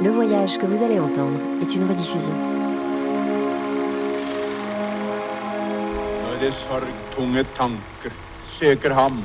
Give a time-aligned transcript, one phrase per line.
[0.00, 2.34] Le voyage que vous allez entendre est une rediffusion.
[6.22, 8.14] Når det sorgtunge tanker
[8.60, 9.18] søker ham,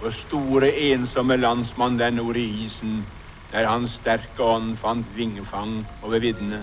[0.00, 3.04] vår store ensomme landsmann der nord i isen,
[3.52, 6.62] der hans sterke ånd fant vingefang over viddene.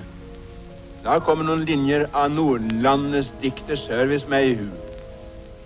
[1.05, 4.67] Da kommer noen linjer av Nordlandets dikter Service meg i hu.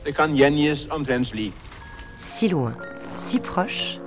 [0.04, 1.56] Det kan gjengis omtrent slik.
[2.20, 2.76] Si loin,
[3.16, 4.02] si proche,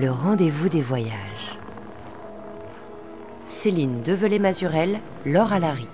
[0.00, 1.27] le rendez-vous des voyages.
[3.60, 5.88] Céline Develay-Mazurel, Laure Alary.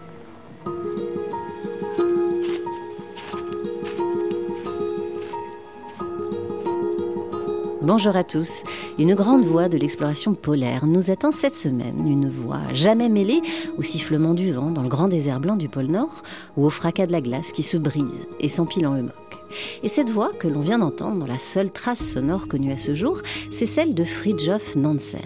[7.81, 8.65] Bonjour à tous.
[8.99, 12.07] Une grande voix de l'exploration polaire nous attend cette semaine.
[12.07, 13.41] Une voix jamais mêlée
[13.79, 16.23] au sifflement du vent dans le grand désert blanc du pôle Nord
[16.59, 19.15] ou au fracas de la glace qui se brise et s'empile en humoc.
[19.83, 22.95] Et cette voix que l'on vient d'entendre dans la seule trace sonore connue à ce
[22.95, 25.21] jour, c'est celle de Fridtjof Nansen.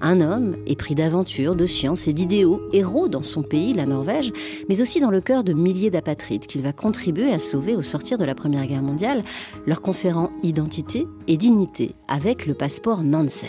[0.00, 4.32] Un homme épris d'aventure, de science et d'idéaux, héros dans son pays, la Norvège,
[4.68, 8.18] mais aussi dans le cœur de milliers d'apatrides qu'il va contribuer à sauver au sortir
[8.18, 9.22] de la Première Guerre mondiale,
[9.66, 13.48] leur conférant identité et dignité avec le passeport Nansen.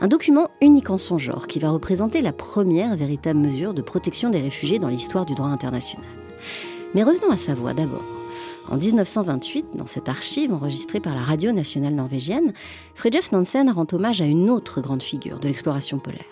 [0.00, 4.30] Un document unique en son genre qui va représenter la première véritable mesure de protection
[4.30, 6.06] des réfugiés dans l'histoire du droit international.
[6.94, 8.21] Mais revenons à sa voix d'abord.
[8.70, 12.52] En 1928, dans cette archive enregistrée par la radio nationale norvégienne,
[12.94, 16.24] Fridtjof Nansen rend hommage à une autre grande figure de l'exploration polaire,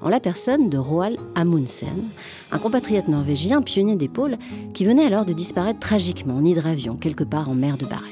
[0.00, 2.04] en la personne de Roald Amundsen,
[2.50, 4.38] un compatriote norvégien pionnier des pôles
[4.74, 8.06] qui venait alors de disparaître tragiquement en hydravion quelque part en mer de Barents.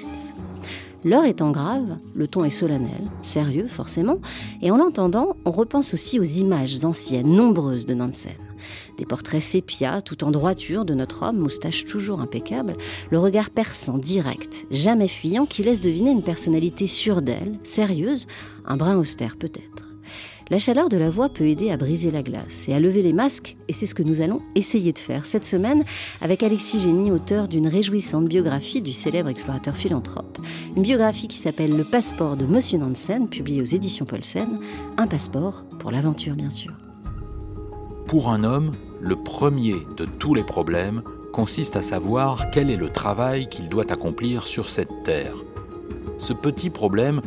[1.02, 4.18] L'heure étant grave, le ton est solennel, sérieux forcément,
[4.60, 8.32] et en l'entendant, on repense aussi aux images anciennes, nombreuses de Nansen.
[9.00, 12.76] Des portraits sépia, tout en droiture de notre homme, moustache toujours impeccable,
[13.10, 18.26] le regard perçant, direct, jamais fuyant, qui laisse deviner une personnalité sûre d'elle, sérieuse,
[18.66, 19.86] un brin austère peut-être.
[20.50, 23.14] La chaleur de la voix peut aider à briser la glace et à lever les
[23.14, 25.82] masques, et c'est ce que nous allons essayer de faire cette semaine
[26.20, 30.38] avec Alexis Génie, auteur d'une réjouissante biographie du célèbre explorateur philanthrope.
[30.76, 34.60] Une biographie qui s'appelle Le passeport de Monsieur Nansen, publiée aux éditions Paulsen.
[34.98, 36.74] Un passeport pour l'aventure, bien sûr.
[38.06, 41.02] Pour un homme, le premier de tous les problèmes
[41.32, 45.36] consiste à savoir quel est le travail qu'il doit accomplir sur cette terre.
[46.18, 47.22] Ce petit problème,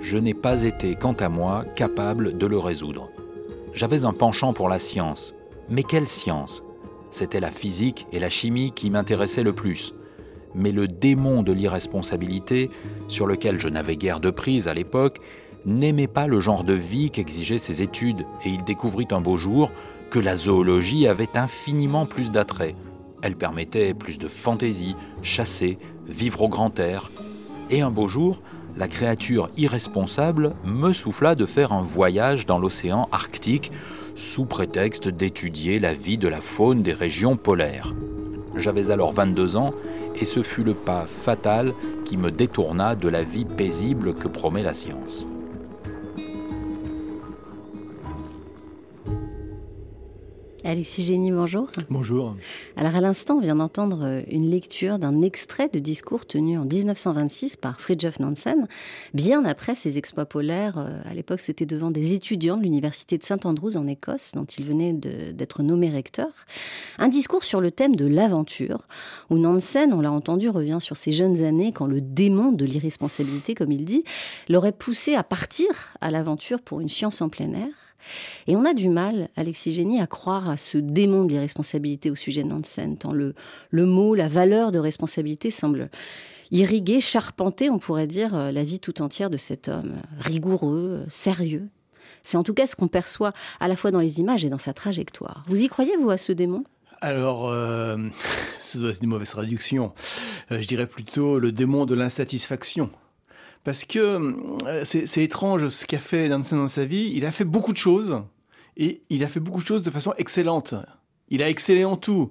[0.00, 3.10] je n'ai pas été, quant à moi, capable de le résoudre.
[3.74, 5.34] J'avais un penchant pour la science.
[5.68, 6.62] Mais quelle science?
[7.10, 9.92] C'était la physique et la chimie qui m'intéressaient le plus.
[10.54, 12.70] Mais le démon de l'irresponsabilité,
[13.06, 15.18] sur lequel je n'avais guère de prise à l'époque,
[15.66, 19.70] n'aimait pas le genre de vie qu'exigeaient ses études, et il découvrit un beau jour
[20.10, 22.74] que la zoologie avait infiniment plus d'attrait.
[23.22, 27.10] Elle permettait plus de fantaisie, chasser, vivre au grand air.
[27.70, 28.40] Et un beau jour,
[28.76, 33.72] la créature irresponsable me souffla de faire un voyage dans l'océan arctique
[34.14, 37.94] sous prétexte d'étudier la vie de la faune des régions polaires.
[38.56, 39.72] J'avais alors 22 ans
[40.20, 41.72] et ce fut le pas fatal
[42.04, 45.26] qui me détourna de la vie paisible que promet la science.
[50.64, 51.70] Alexis Génie, bonjour.
[51.88, 52.34] Bonjour.
[52.76, 56.64] Alors à l'instant, on vient d'entendre euh, une lecture d'un extrait de discours tenu en
[56.64, 58.66] 1926 par Fridtjof Nansen,
[59.14, 60.78] bien après ses exploits polaires.
[60.78, 64.64] Euh, à l'époque, c'était devant des étudiants de l'université de Saint-Andrews en Écosse, dont il
[64.64, 66.30] venait d'être nommé recteur.
[66.98, 68.88] Un discours sur le thème de l'aventure,
[69.30, 73.54] où Nansen, on l'a entendu, revient sur ses jeunes années quand le démon de l'irresponsabilité,
[73.54, 74.02] comme il dit,
[74.48, 75.68] l'aurait poussé à partir
[76.00, 77.87] à l'aventure pour une science en plein air.
[78.46, 82.14] Et on a du mal, Alexis Génie, à croire à ce démon de l'irresponsabilité au
[82.14, 83.34] sujet de Nansen, tant le,
[83.72, 85.90] mot, la valeur de responsabilité semble
[86.50, 91.68] irriguer, charpenter, on pourrait dire, euh, la vie tout entière de cet homme, rigoureux, sérieux.
[92.22, 94.58] C'est en tout cas ce qu'on perçoit à la fois dans les images et dans
[94.58, 95.42] sa trajectoire.
[95.46, 96.64] Vous y croyez, vous, à ce démon?
[97.00, 97.96] Alors, euh,
[98.58, 99.92] ça doit être une mauvaise traduction.
[100.50, 102.90] Euh, je dirais plutôt le démon de l'insatisfaction.
[103.64, 103.98] Parce que
[104.66, 107.12] euh, c'est étrange ce qu'a fait Nansen dans sa vie.
[107.14, 108.22] Il a fait beaucoup de choses
[108.76, 110.74] et il a fait beaucoup de choses de façon excellente.
[111.28, 112.30] Il a excellé en tout.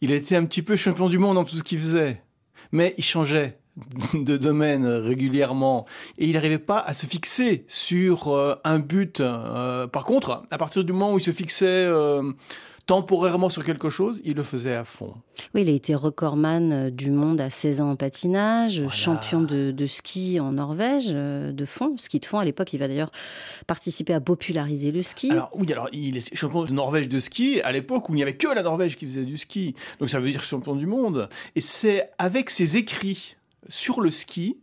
[0.00, 2.22] Il a été un petit peu champion du monde dans tout ce qu'il faisait.
[2.72, 3.58] Mais il changeait
[4.14, 5.86] de domaine régulièrement
[6.18, 9.20] et il n'arrivait pas à se fixer sur euh, un but.
[9.20, 11.86] Euh, par contre, à partir du moment où il se fixait
[12.86, 15.14] temporairement sur quelque chose, il le faisait à fond.
[15.54, 19.86] Oui, il a été recordman euh, du monde à 16 ans en patinage, champion de,
[19.86, 22.38] ski en Norvège, euh, de fond, ski de fond.
[22.38, 23.10] À l'époque, il va d'ailleurs
[23.66, 25.32] participer à populariser le ski.
[25.32, 28.22] Alors oui, alors il est champion de Norvège de ski à l'époque où il n'y
[28.22, 29.74] avait que la Norvège qui faisait du ski.
[29.98, 31.28] Donc ça veut dire champion du monde.
[31.56, 33.36] Et c'est avec ses écrits
[33.68, 34.58] sur le ski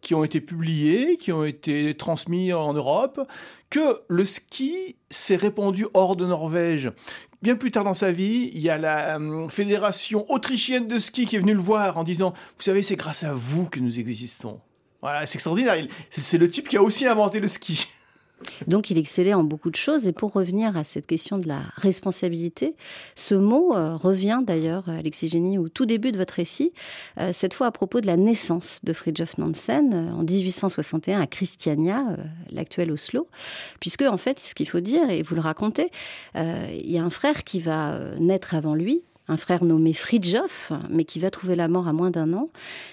[0.00, 3.20] qui ont été publiés, qui ont été transmis en Europe,
[3.70, 6.92] que le ski s'est répandu hors de Norvège.
[7.42, 11.26] Bien plus tard dans sa vie, il y a la euh, fédération autrichienne de ski
[11.26, 14.00] qui est venue le voir en disant, vous savez, c'est grâce à vous que nous
[14.00, 14.60] existons.
[15.02, 15.76] Voilà, c'est extraordinaire.
[16.10, 17.86] C'est le type qui a aussi inventé le ski.
[18.66, 20.06] Donc il excellait en beaucoup de choses.
[20.06, 22.74] Et pour revenir à cette question de la responsabilité,
[23.14, 26.72] ce mot euh, revient d'ailleurs, Alexis Génie, au tout début de votre récit,
[27.18, 31.26] euh, cette fois à propos de la naissance de Fridtjof Nansen euh, en 1861 à
[31.26, 32.04] Christiania,
[32.50, 33.28] l'actuel Oslo.
[33.80, 35.90] Puisque en fait, ce qu'il faut dire, et vous le racontez,
[36.34, 41.04] il y a un frère qui va naître avant lui, un frère nommé Fridjof, mais
[41.04, 42.50] qui va trouver la mort à moins d'un an.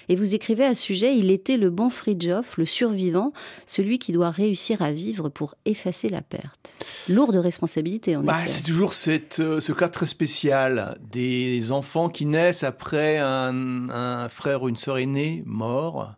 [0.10, 3.34] Et vous écrivez à ce sujet, il était le bon Fridjof, le survivant,
[3.66, 6.72] celui qui doit réussir à vivre pour effacer la perte.
[7.10, 12.26] Lourde responsabilité, en bah, C'est toujours cette, euh, ce cas très spécial des enfants qui
[12.26, 16.14] naissent après un, frère ou une sœur aînée mort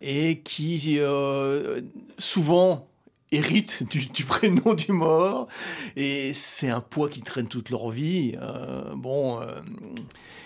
[0.00, 1.80] et qui euh,
[2.18, 2.91] souvent
[3.32, 5.48] héritent du, prénom du mort
[5.96, 8.34] et c'est un poids qui traîne toute leur vie.
[8.40, 9.60] Euh, bon, euh,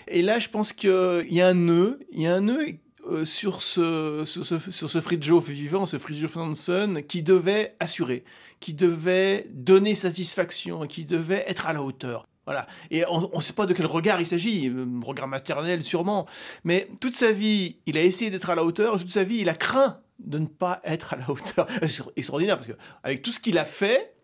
[0.07, 2.65] et là, je pense qu'il y a un nœud, il y a un nœud
[3.09, 8.23] euh, sur ce, sur ce, sur ce Fridtjof vivant, ce Fridtjof Nansen, qui devait assurer,
[8.59, 12.27] qui devait donner satisfaction, qui devait être à la hauteur.
[12.45, 12.65] Voilà.
[12.91, 14.71] Et on ne sait pas de quel regard il s'agit,
[15.03, 16.27] regard maternel sûrement,
[16.63, 19.49] mais toute sa vie, il a essayé d'être à la hauteur, toute sa vie, il
[19.49, 21.67] a craint de ne pas être à la hauteur.
[21.87, 24.15] C'est extraordinaire parce que avec tout ce qu'il a fait,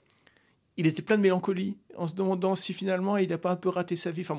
[0.77, 3.69] il était plein de mélancolie en se demandant si finalement il n'a pas un peu
[3.69, 4.21] raté sa vie.
[4.27, 4.37] Enfin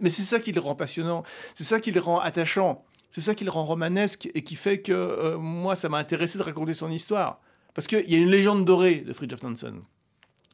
[0.00, 1.24] mais c'est ça qui le rend passionnant,
[1.54, 4.80] c'est ça qui le rend attachant, c'est ça qui le rend romanesque et qui fait
[4.80, 7.40] que euh, moi ça m'a intéressé de raconter son histoire
[7.74, 9.82] parce qu'il y a une légende dorée de Fridtjof Nansen.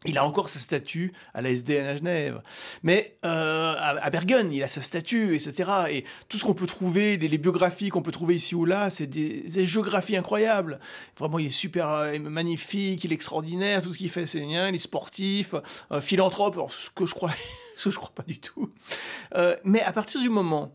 [0.06, 2.42] Il a encore sa statue à la SDN à Genève.
[2.82, 5.70] Mais euh, à, Bergen, il a sa statue, etc.
[5.90, 9.06] Et tout ce qu'on peut trouver, les, biographies qu'on peut trouver ici ou là, c'est
[9.06, 10.80] des, géographies incroyables.
[11.18, 14.70] Vraiment, il est super euh, magnifique, il est extraordinaire, tout ce qu'il fait, c'est bien.
[14.70, 15.54] Il est sportif,
[15.92, 17.34] euh, philanthrope, ce que je crois,
[17.76, 18.72] ce que je crois pas du tout.
[19.64, 20.74] mais à partir du moment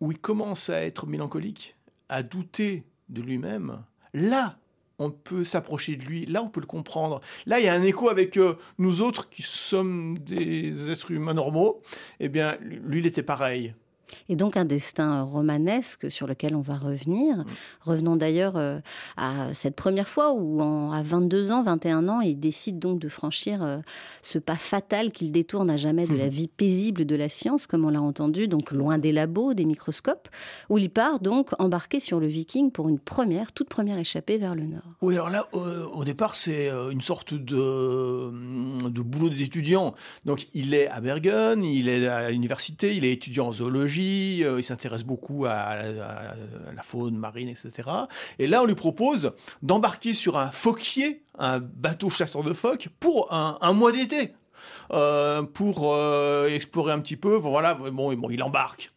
[0.00, 1.76] où il commence à être mélancolique,
[2.08, 4.58] à douter de lui-même, là,
[4.98, 7.20] on peut s'approcher de lui, là on peut le comprendre.
[7.46, 11.34] Là il y a un écho avec euh, nous autres qui sommes des êtres humains
[11.34, 11.82] normaux.
[12.20, 13.74] Eh bien, lui il était pareil.
[14.28, 17.38] Et donc un destin romanesque sur lequel on va revenir.
[17.38, 17.44] Mm.
[17.82, 18.78] Revenons d'ailleurs euh,
[19.16, 20.60] à cette première fois où,
[20.92, 23.78] à 22 ans, 21 ans, il décide donc de franchir euh,
[24.22, 26.30] ce pas fatal qu'il détourne à jamais de la mm.
[26.30, 30.28] vie paisible de la science, comme on l'a entendu, donc loin des labos, des microscopes,
[30.68, 34.54] où il part donc embarqué sur le Viking pour une première, toute première échappée vers
[34.54, 34.82] le nord.
[35.02, 39.94] Oui, alors là, au, départ, c'est euh, une sorte de, de boulot d'étudiant.
[40.24, 44.58] Donc il est à Bergen, il est à l'université, il est étudiant en zoologie euh,
[44.58, 47.88] il s'intéresse beaucoup à, la faune marine, etc.
[48.38, 49.32] Et là, on lui propose
[49.62, 54.32] d'embarquer sur un phoquier, un bateau chasseur de phoques, pour un, mois d'été.
[54.92, 58.92] Euh, pour euh, explorer un petit peu, voilà, bon, il embarque.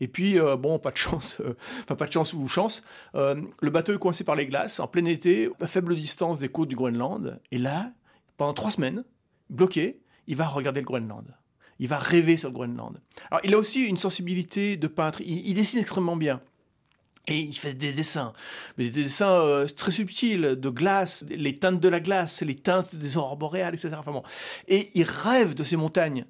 [0.00, 1.40] Et puis, bon, pas de chance,
[1.86, 2.82] pas de chance ou chance,
[3.14, 6.68] le bateau est coincé par les glaces en plein été, à faible distance des côtes
[6.68, 7.40] du Groenland.
[7.52, 7.92] Et là,
[8.36, 9.04] pendant trois semaines,
[9.48, 11.36] bloqué, il va regarder le Groenland
[11.78, 13.00] il va rêver sur le Groenland.
[13.30, 15.20] Alors, il a aussi une sensibilité de peintre.
[15.22, 16.40] Il, dessine extrêmement bien.
[17.28, 18.32] Et il fait des dessins,
[18.76, 22.96] mais des dessins euh, très subtils, de glace, les teintes de la glace, les teintes
[22.96, 23.96] des aurores boréales, etc.
[24.66, 26.26] Et il rêve de ces montagnes.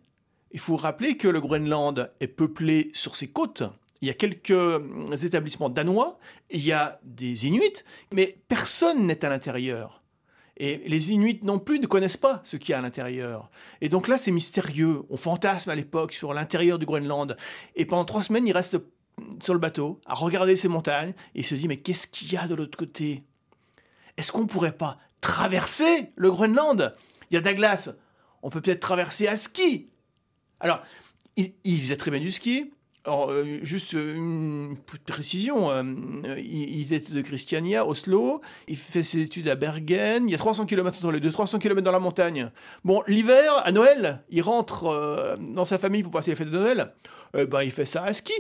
[0.51, 3.63] Il faut rappeler que le Groenland est peuplé sur ses côtes.
[4.03, 6.19] Il y a quelques euh, établissements danois,
[6.51, 10.02] il y a des Inuits, mais personne n'est à l'intérieur.
[10.59, 13.51] Et les Inuits non plus ne connaissent pas ce qu'il y a à l'intérieur.
[13.81, 15.03] Et donc là, c'est mystérieux.
[15.09, 17.37] On fantasme à l'époque sur l'intérieur du Groenland.
[17.75, 18.77] Et pendant trois semaines, il reste
[19.43, 22.47] sur le bateau à regarder ces montagnes et se dit mais qu'est-ce qu'il y a
[22.47, 23.25] de l'autre côté?
[24.17, 26.95] Est-ce qu'on pourrait pas traverser le Groenland?
[27.31, 27.91] Il y a de la glace.
[28.43, 29.89] On peut peut-être traverser à ski.
[30.61, 30.83] Alors,
[31.37, 32.73] il, il faisait très bien du ski.
[33.05, 35.83] Alors, euh, juste une précision, euh,
[36.39, 40.67] il, est de Christiania, Oslo, il fait ses études à Bergen, il y a 300
[40.67, 42.53] km entre les deux, 300 km dans la montagne.
[42.85, 46.59] Bon, l'hiver, à Noël, il rentre euh, dans sa famille pour passer les fêtes de
[46.59, 46.95] Noël,
[47.35, 48.35] ben, il fait ça à ski.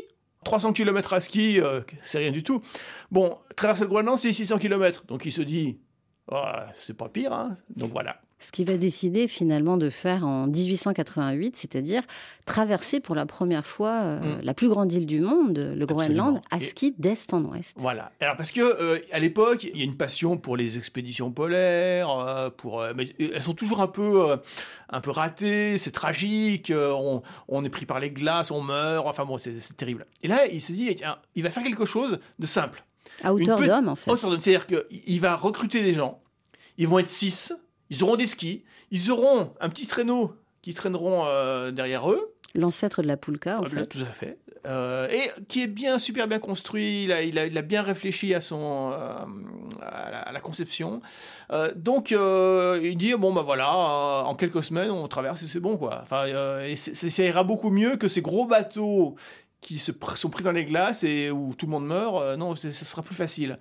[0.44, 1.60] 300 km à ski,
[2.04, 2.62] c'est rien du tout.
[3.10, 5.78] Bon, traverser le Groenland, c'est 600 km, donc il se dit,
[6.30, 6.42] oh,
[6.74, 11.56] c'est pas pire, hein donc voilà ce qu'il va décider finalement de faire en 1888,
[11.56, 12.02] c'est-à-dire
[12.44, 14.40] traverser pour la première fois euh, mm.
[14.42, 17.76] la plus grande île du monde, le Groenland, à ski d'est en ouest.
[17.78, 18.10] Voilà.
[18.20, 22.10] Alors parce que euh, à l'époque, il y a une passion pour les expéditions polaires,
[22.10, 24.36] euh, pour, mais elles sont toujours un peu,
[24.90, 25.78] un peu ratées.
[25.78, 26.72] C'est tragique.
[26.74, 29.06] On, on, est pris par les glaces, on meurt.
[29.06, 30.06] Enfin bon, c'est terrible.
[30.22, 30.96] Et là, il se dit,
[31.34, 32.84] il va faire quelque chose de simple.
[33.22, 34.10] À hauteur d'homme, en fait.
[34.10, 34.40] Hauteur d'homme.
[34.40, 36.20] C'est-à-dire qu'il va recruter des gens.
[36.78, 37.52] Ils vont être six.
[37.92, 38.64] Ils auront des skis.
[38.90, 42.34] Ils auront un petit traîneau qui traîneront euh, derrière eux.
[42.54, 43.86] L'ancêtre de la poulka, en Ah, fait.
[43.86, 44.38] Tout à fait.
[44.66, 47.04] Euh, et qui est bien, super bien construit.
[47.04, 49.24] Il a, il a, il a bien réfléchi à, son, euh,
[49.80, 51.00] à, la, à la conception.
[51.50, 55.48] Euh, donc, euh, il dit bon, ben voilà, euh, en quelques semaines, on traverse et
[55.48, 56.00] c'est bon, quoi.
[56.02, 59.16] Enfin, euh, et ça ira beaucoup mieux que ces gros bateaux
[59.60, 62.16] qui se pr- sont pris dans les glaces et où tout le monde meurt.
[62.22, 63.58] Euh, non, ça sera plus facile.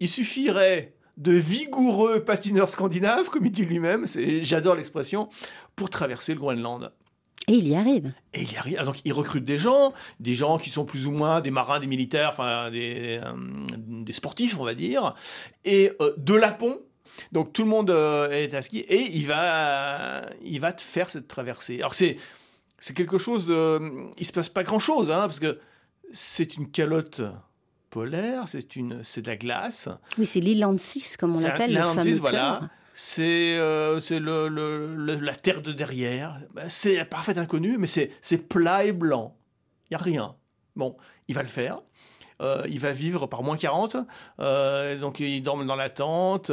[0.00, 4.06] Il suffirait de vigoureux patineurs scandinaves, comme il dit lui-même,
[4.42, 5.28] j'adore l'expression,
[5.76, 6.90] pour traverser le Groenland.
[7.46, 8.12] Et il y arrive.
[8.32, 8.76] Et il y arrive.
[8.80, 11.78] Ah, Donc, il recrute des gens, des gens qui sont plus ou moins des marins,
[11.78, 13.32] des militaires, enfin des, euh,
[13.76, 15.14] des sportifs, on va dire,
[15.64, 16.80] et euh, de Lapon.
[17.32, 21.10] Donc tout le monde euh, est à ski et il va, il va te faire
[21.10, 21.78] cette traversée.
[21.80, 22.16] Alors c'est,
[22.78, 23.80] c'est quelque chose de,
[24.16, 25.58] il se passe pas grand chose, hein, parce que
[26.12, 27.20] c'est une calotte
[27.90, 29.88] polaire, c'est une, c'est de la glace.
[30.18, 32.70] Oui, c'est l'Iland 6, comme on l'appelle, le l'Iland fameux 6, voilà.
[32.94, 36.40] C'est euh, le, le- le- la terre de derrière.
[36.54, 39.36] Ben, C'est la parfaite inconnue, mais c'est plat et blanc.
[39.90, 40.36] Il n'y a rien.
[40.76, 40.96] Bon,
[41.28, 41.80] il va le faire.
[42.42, 43.96] Euh, il va vivre par moins 40.
[44.40, 46.50] Euh, donc, il dorme dans la tente.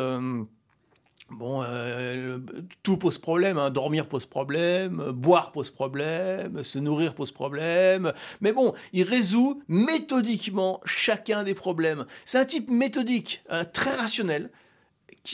[1.29, 2.39] Bon, euh,
[2.83, 3.57] tout pose problème.
[3.57, 3.69] hein.
[3.69, 8.13] Dormir pose problème, boire pose problème, se nourrir pose problème.
[8.39, 12.05] Mais bon, il résout méthodiquement chacun des problèmes.
[12.25, 14.49] C'est un type méthodique, hein, très rationnel.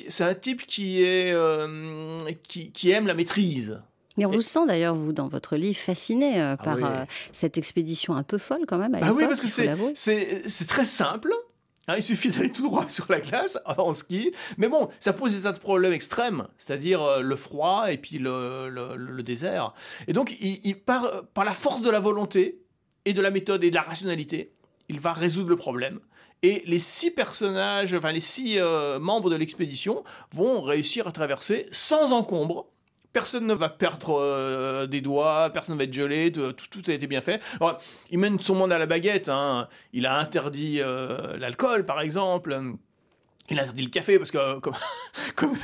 [0.10, 3.80] C'est un type qui, est, euh, qui, qui aime la maîtrise.
[4.18, 6.84] Et on vous sent d'ailleurs, vous, dans votre livre, fasciné euh, Ah par oui.
[6.86, 8.94] euh, cette expédition un peu folle quand même.
[8.96, 11.32] À Bah oui, parce que c'est très simple.
[11.88, 14.34] Hein, il suffit d'aller tout droit sur la glace en ski.
[14.58, 18.20] Mais bon, ça pose des tas de problèmes extrêmes, c'est-à-dire euh, le froid et puis
[18.20, 19.74] le, désert.
[20.08, 22.62] Et donc, il, il part, par la force de la volonté
[23.06, 24.54] et de la méthode et de la rationalité,
[24.90, 26.00] il va résoudre le problème.
[26.44, 31.68] Et les six personnages, enfin les six euh, membres de l'expédition vont réussir à traverser
[31.72, 32.68] sans encombre.
[33.14, 37.06] Personne ne va perdre euh, des doigts, personne ne va être gelé, tout, a été
[37.08, 37.42] bien fait.
[38.10, 39.30] Il mène son monde à la baguette.
[39.30, 39.68] hein.
[39.94, 42.60] Il a interdit euh, l'alcool, par exemple.
[43.50, 45.56] Il a interdit le café parce que euh, comme,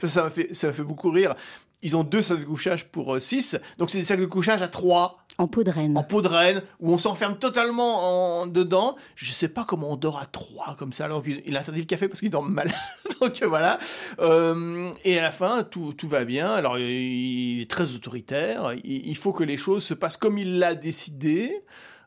[0.08, 1.34] ça, m'a fait, ça fait beaucoup rire.
[1.82, 4.68] Ils ont deux sacs de couchage pour 6, donc c'est des sacs de couchage à
[4.68, 5.96] 3 En peau de reine.
[5.96, 8.96] en peau de reine, où on s'enferme totalement en, dedans.
[9.14, 12.08] Je sais pas comment on dort à trois comme ça, alors qu'il interdit le café
[12.08, 12.70] parce qu'il dort mal.
[13.20, 13.78] Donc voilà.
[14.20, 16.50] Euh, et à la fin, tout, tout va bien.
[16.52, 18.72] Alors il est très autoritaire.
[18.84, 21.62] Il, il faut que les choses se passent comme il l'a décidé.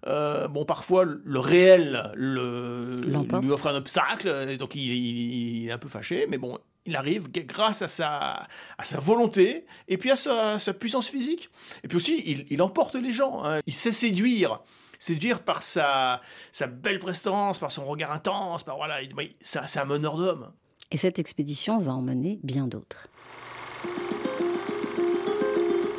[0.06, 2.98] Euh, bon, parfois, le réel le,
[3.42, 6.96] lui offre un obstacle, donc il, il- il est un peu fâché, mais bon, il
[6.96, 8.48] arrive grâce à sa,
[8.78, 11.50] à sa volonté et puis à sa, sa puissance physique.
[11.84, 13.44] Et puis aussi, il, il emporte les gens.
[13.44, 13.60] hein.
[13.66, 14.62] Il sait séduire.
[15.00, 16.22] Séduire par sa,
[16.52, 18.98] sa belle prestance, par son regard intense, par voilà,
[19.42, 20.52] c'est un- c'est un meneur d'hommes.
[20.92, 23.08] Et cette expédition va emmener bien d'autres.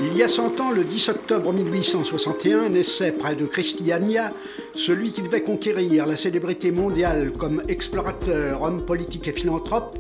[0.01, 4.33] Il y a 100 ans, le 10 octobre 1861, naissait près de Christiania
[4.75, 9.99] celui qui devait conquérir la célébrité mondiale comme explorateur, homme politique et philanthrope,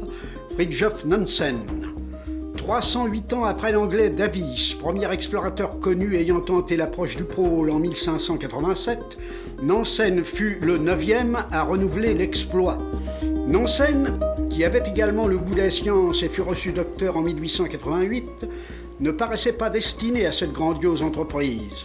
[0.55, 1.59] Fridtjof Nansen.
[2.57, 9.19] 308 ans après l'anglais Davis, premier explorateur connu ayant tenté l'approche du pôle en 1587,
[9.65, 12.79] Nansen fut le neuvième à renouveler l'exploit.
[13.49, 14.17] Nansen,
[14.49, 18.47] qui avait également le goût des sciences et fut reçu docteur en 1888,
[19.01, 21.85] ne paraissait pas destiné à cette grandiose entreprise.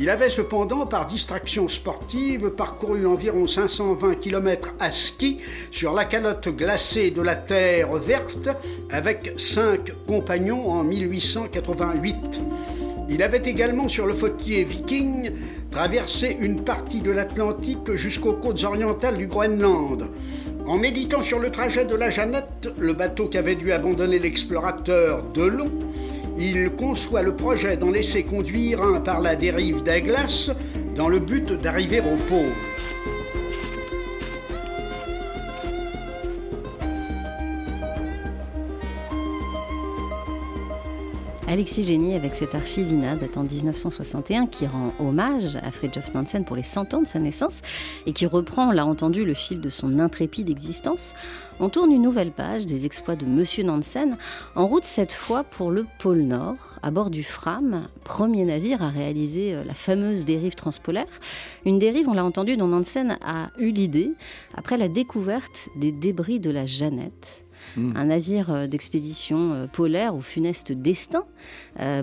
[0.00, 5.38] Il avait cependant, par distraction sportive, parcouru environ 520 km à ski
[5.72, 8.48] sur la calotte glacée de la Terre verte
[8.90, 12.14] avec cinq compagnons en 1888.
[13.10, 15.32] Il avait également sur le fautier Viking
[15.72, 20.08] traversé une partie de l'Atlantique jusqu'aux côtes orientales du Groenland.
[20.66, 25.72] En méditant sur le trajet de la Jeannette, le bateau qu'avait dû abandonner l'explorateur Delon,
[26.38, 30.50] il conçoit le projet d'en laisser conduire un par la dérive des glaces
[30.94, 32.67] dans le but d'arriver au pôle.
[41.50, 46.62] Alexis Génie avec cette archivina datant 1961 qui rend hommage à Fridtjof Nansen pour les
[46.62, 47.62] 100 ans de sa naissance
[48.04, 51.14] et qui reprend, on l'a entendu, le fil de son intrépide existence.
[51.58, 54.18] On tourne une nouvelle page des exploits de Monsieur Nansen,
[54.56, 58.90] en route cette fois pour le pôle Nord, à bord du Fram, premier navire à
[58.90, 61.06] réaliser euh, la fameuse dérive transpolaire.
[61.64, 64.12] Une dérive, on l'a entendu, dont Nansen a eu l'idée
[64.54, 67.47] après la découverte des débris de la Jeannette.
[67.76, 67.96] Mmh.
[67.96, 71.24] un navire d'expédition polaire au funeste destin,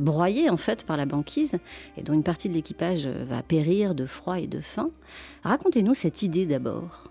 [0.01, 1.53] broyé en fait par la banquise,
[1.97, 4.89] et dont une partie de l'équipage va périr de froid et de faim.
[5.43, 7.09] Racontez-nous cette idée d'abord.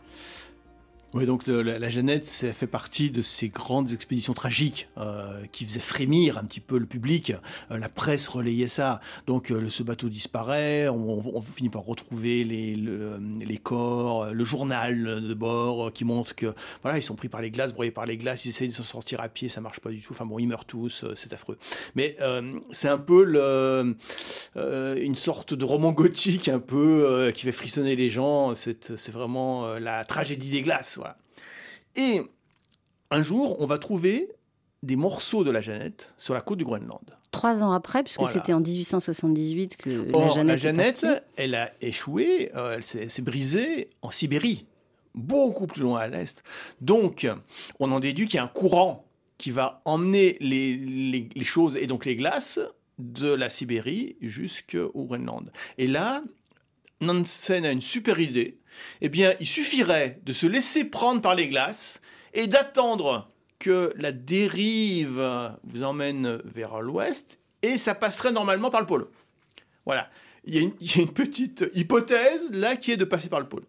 [1.15, 5.65] Oui, donc euh, la, Jeannette, ça fait partie de ces grandes expéditions tragiques euh, qui
[5.65, 7.35] faisaient frémir un petit peu le public.
[7.71, 9.01] Euh, la presse relayait ça.
[9.29, 15.93] Donc ce bateau disparaît, on, finit par retrouver les, les corps, le journal de bord
[15.93, 16.53] qui montre que
[16.83, 18.83] voilà, ils sont pris par les glaces, broyés par les glaces, ils essayent de se
[18.83, 20.15] sortir à pied, ça marche pas du tout.
[20.15, 21.59] Enfin bon, ils meurent tous, c'est affreux.
[21.95, 22.17] Mais
[22.73, 23.95] c'est un peu
[24.57, 28.57] une sorte de roman gothique un peu qui fait frissonner les gens.
[28.57, 30.99] C'est vraiment la tragédie des glaces.
[31.97, 32.23] Et
[33.11, 34.31] un jour, on va trouver
[34.83, 37.01] des morceaux de la Jeannette sur la côte du Groenland.
[37.31, 40.47] Trois ans après, puisque c'était en 1878 que la Jeannette.
[40.47, 44.67] La Jeannette, elle a échoué, euh, elle s'est brisée en Sibérie,
[45.15, 46.43] beaucoup plus loin à l'est.
[46.81, 47.27] Donc,
[47.81, 49.07] on en déduit qu'il y a un courant
[49.39, 50.77] qui va emmener les,
[51.35, 52.61] les choses et donc les glaces
[52.99, 55.51] de la Sibérie jusqu'au Groenland.
[55.79, 56.23] Et là,
[57.01, 58.59] Nansen a une super idée
[59.01, 62.01] eh bien, il suffirait de se laisser prendre par les glaces
[62.33, 65.23] et d'attendre que la dérive
[65.65, 69.09] vous emmène vers l'ouest et ça passerait normalement par le pôle.
[69.87, 70.11] Voilà.
[70.47, 70.63] Il y, a
[71.01, 73.65] une, petite hypothèse là qui est de passer par le pôle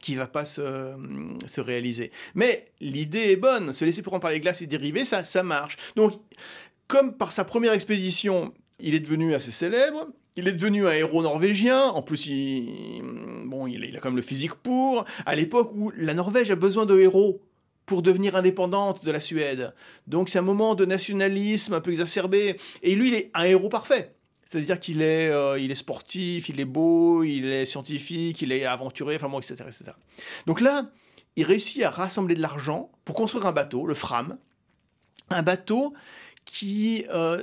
[0.00, 2.10] qui va pas se, réaliser.
[2.34, 5.76] Mais l'idée est bonne, se laisser prendre par les glaces et dériver, ça marche.
[5.96, 6.20] Donc,
[6.88, 11.22] comme par sa première expédition, il est devenu assez célèbre, il est devenu un héros
[11.22, 11.88] norvégien.
[11.88, 13.02] En plus, il,
[13.44, 15.04] bon, il, a quand même le physique pour.
[15.26, 17.40] À l'époque où la Norvège a besoin de héros
[17.86, 19.74] pour devenir indépendante de la Suède.
[20.06, 22.56] Donc c'est un moment de nationalisme un peu exacerbé.
[22.82, 24.14] Et lui, il est un héros parfait.
[24.50, 29.16] C'est-à-dire qu'il est, euh, est sportif, il est beau, il est scientifique, il est aventuré,
[29.16, 29.92] enfin bon, etc., etc.
[30.46, 30.90] Donc là,
[31.36, 34.38] il réussit à rassembler de l'argent pour construire un bateau, le Fram.
[35.30, 35.94] Un bateau
[36.44, 37.42] qui euh,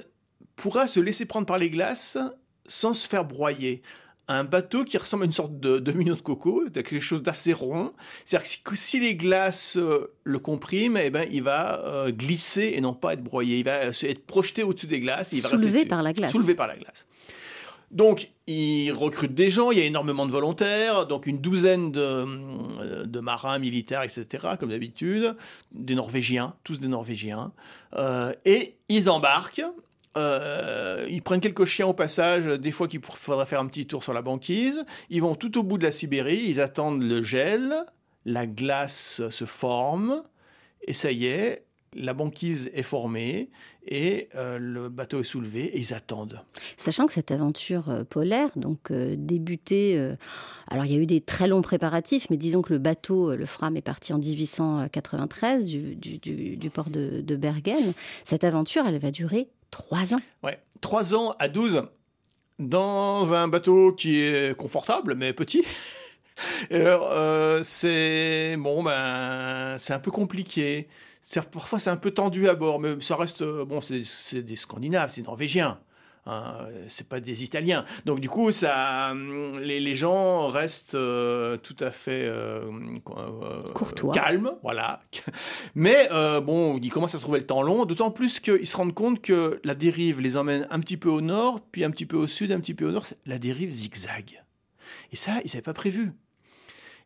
[0.55, 2.17] pourra se laisser prendre par les glaces
[2.65, 3.82] sans se faire broyer.
[4.27, 7.91] Un bateau qui ressemble à une sorte de domino de coco, quelque chose d'assez rond.
[8.25, 12.81] C'est-à-dire que si les glaces euh, le compriment, eh ben, il va euh, glisser et
[12.81, 13.57] non pas être broyé.
[13.57, 15.29] Il va être projeté au-dessus des glaces.
[15.33, 16.31] Il va soulevé par la glace.
[16.31, 17.05] Soulevé par la glace.
[17.90, 22.00] Donc, il recrute des gens, il y a énormément de volontaires, donc une douzaine de,
[22.00, 25.35] euh, de marins, militaires, etc., comme d'habitude,
[25.74, 27.51] des Norvégiens, tous des Norvégiens,
[28.46, 29.66] et ils embarquent,
[30.17, 34.03] euh, ils prennent quelques chiens au passage, des fois qu'il faudra faire un petit tour
[34.03, 34.85] sur la banquise.
[35.09, 37.85] Ils vont tout au bout de la Sibérie, ils attendent le gel,
[38.25, 40.21] la glace se forme,
[40.85, 43.50] et ça y est, la banquise est formée
[43.85, 46.41] et euh, le bateau est soulevé et ils attendent.
[46.77, 49.97] Sachant que cette aventure euh, polaire, donc débutée,
[50.67, 53.45] alors il y a eu des très longs préparatifs, mais disons que le bateau, le
[53.45, 57.93] Fram, est parti en 1893 du, port de Bergen.
[58.25, 61.84] Cette aventure, elle va durer Trois ans Ouais, trois ans à 12
[62.60, 65.66] dans un bateau qui est confortable mais petit.
[66.70, 70.88] Et alors, euh, c'est bon, ben, c'est un peu compliqué.
[71.51, 73.79] Parfois, c'est un peu tendu à bord, mais ça reste bon.
[73.81, 75.79] C'est des Scandinaves, c'est Norvégiens.
[76.27, 77.84] Hein, c'est pas des Italiens.
[78.05, 79.14] Donc du coup, ça,
[79.60, 82.72] les, gens restent euh, tout à fait euh,
[83.18, 85.01] euh, courtois, calmes, voilà.
[85.75, 86.10] Mais
[86.42, 89.60] bon, ils commencent à trouver le temps long, d'autant plus qu'ils se rendent compte que
[89.64, 92.51] la dérive les emmène un petit peu au nord, puis un petit peu au sud,
[92.51, 93.05] un petit peu au nord.
[93.25, 94.44] La dérive zigzag.
[95.12, 96.12] Et ça, ils n'avaient pas prévu.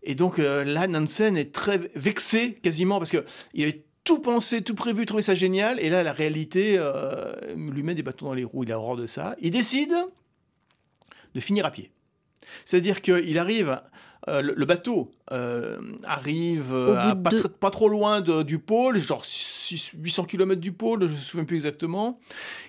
[0.04, 4.76] Et donc là, Nansen est très vexé quasiment parce que il avait tout pensé, tout
[4.76, 5.80] prévu, trouvé ça génial.
[5.82, 8.64] Et là, la réalité euh, lui met des bâtons dans les roues.
[8.64, 9.36] Il a horreur de ça.
[9.42, 9.94] Il décide
[11.34, 11.92] de finir à pied.
[12.64, 13.82] C'est-à-dire qu'il arrive,
[14.30, 16.74] euh, le, bateau euh, arrive
[17.60, 21.58] pas, trop loin du pôle, genre 800 km du pôle, je ne me souviens plus
[21.58, 22.20] exactement.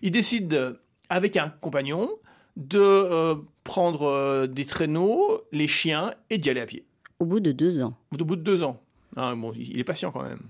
[0.02, 0.78] Il décide,
[1.10, 2.10] avec un compagnon,
[2.56, 6.86] de prendre des traîneaux, les chiens et d'y aller à pied.
[7.18, 7.94] Au bout de deux ans.
[8.18, 8.80] Au bout de deux ans.
[9.14, 10.40] Ah, bon, il est patient quand même.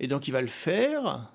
[0.00, 1.30] Et donc il va le faire.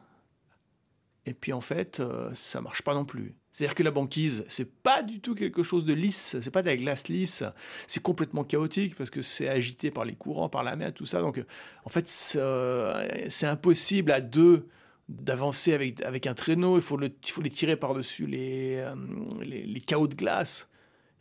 [1.26, 3.36] Et puis en fait, euh, ça marche pas non plus.
[3.52, 6.68] C'est-à-dire que la banquise, c'est pas du tout quelque chose de lisse, c'est pas de
[6.68, 7.42] la glace lisse,
[7.88, 11.22] c'est complètement chaotique parce que c'est agité par les courants, par la mer, tout ça.
[11.22, 11.42] Donc
[11.86, 14.68] en fait, c'est impossible à deux
[15.10, 18.96] d'avancer avec, avec un traîneau, il faut, le, faut les tirer par-dessus les, euh,
[19.44, 20.68] les, chaos de glace.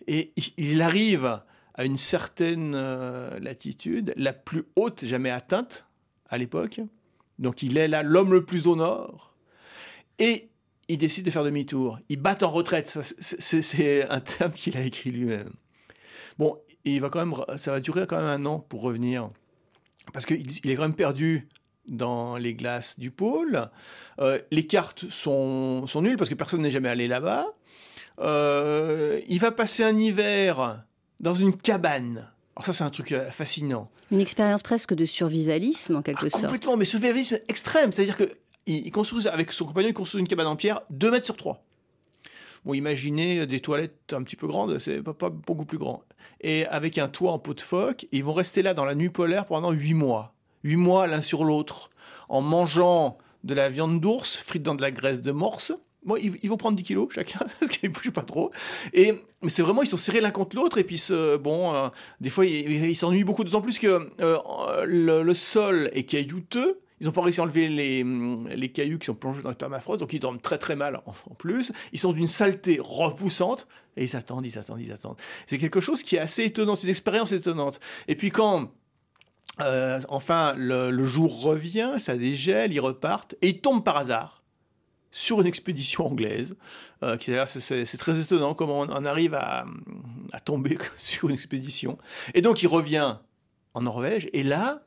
[0.06, 1.40] Et il arrive
[1.74, 5.86] à une certaine euh, latitude, la plus haute jamais atteinte
[6.28, 6.80] à l'époque,
[7.38, 9.34] donc il est là l'homme le plus au nord.
[10.18, 10.50] Et
[10.88, 11.98] il décide de faire demi-tour.
[12.08, 12.98] Il bat en retraite.
[13.20, 15.52] C'est un terme qu'il a écrit lui-même.
[16.38, 16.58] Bon,
[17.56, 19.30] ça va durer quand même un an pour revenir.
[20.12, 21.48] Parce qu'il est quand même perdu
[21.88, 23.70] dans les glaces du pôle.
[24.20, 27.46] Euh, les cartes sont, sont nulles parce que personne n'est jamais allé là-bas.
[28.20, 30.84] Euh, il va passer un hiver
[31.20, 32.30] dans une cabane.
[32.56, 33.90] Alors ça, c'est un truc euh, fascinant.
[34.10, 36.44] Une expérience presque de survivalisme, en quelque Ah, sorte.
[36.44, 37.90] complètement, mais survivalisme extrême.
[37.92, 38.30] C'est-à-dire que
[38.66, 41.62] il construit, avec son compagnon, il construit une cabane en pierre 2 mètres sur 3.
[42.64, 46.02] Bon, imaginez des toilettes un petit peu grandes, c'est pas, pas beaucoup plus grand.
[46.40, 49.10] Et avec un toit en peau de phoque, ils vont rester là dans la nuit
[49.10, 50.34] polaire pendant 8 mois.
[50.62, 51.90] 8 mois l'un sur l'autre,
[52.30, 55.72] en mangeant de la viande d'ours frite dans de la graisse de morse.
[56.04, 58.50] Bon, ils, vont prendre 10 kilos chacun, parce qu'ils bougent pas trop.
[58.92, 59.12] Et,
[59.42, 61.02] mais c'est vraiment, ils sont serrés l'un contre l'autre, et puis,
[61.40, 61.88] bon, euh,
[62.20, 66.80] des fois, ils s'ennuient beaucoup, d'autant plus que euh, le, sol est caillouteux.
[67.00, 69.56] Ils n'ont pas réussi à enlever les, hum, les cailloux qui sont plongés dans le
[69.56, 71.72] permafrost, donc ils dorment très très mal en, en plus.
[71.92, 75.16] Ils sont d'une saleté repoussante, et ils attendent, ils attendent, ils attendent.
[75.46, 77.80] C'est quelque chose qui est assez étonnant, c'est une expérience étonnante.
[78.08, 78.70] Et puis quand,
[79.60, 84.43] euh, enfin, le, le jour revient, ça dégèle, ils repartent, et ils tombent par hasard
[85.16, 86.56] sur une expédition anglaise.
[87.04, 89.64] Euh, c'est- très étonnant comment on, on arrive à,
[90.32, 91.98] à tomber sur une expédition.
[92.34, 93.16] Et donc, il revient
[93.74, 94.82] en Norvège, et là,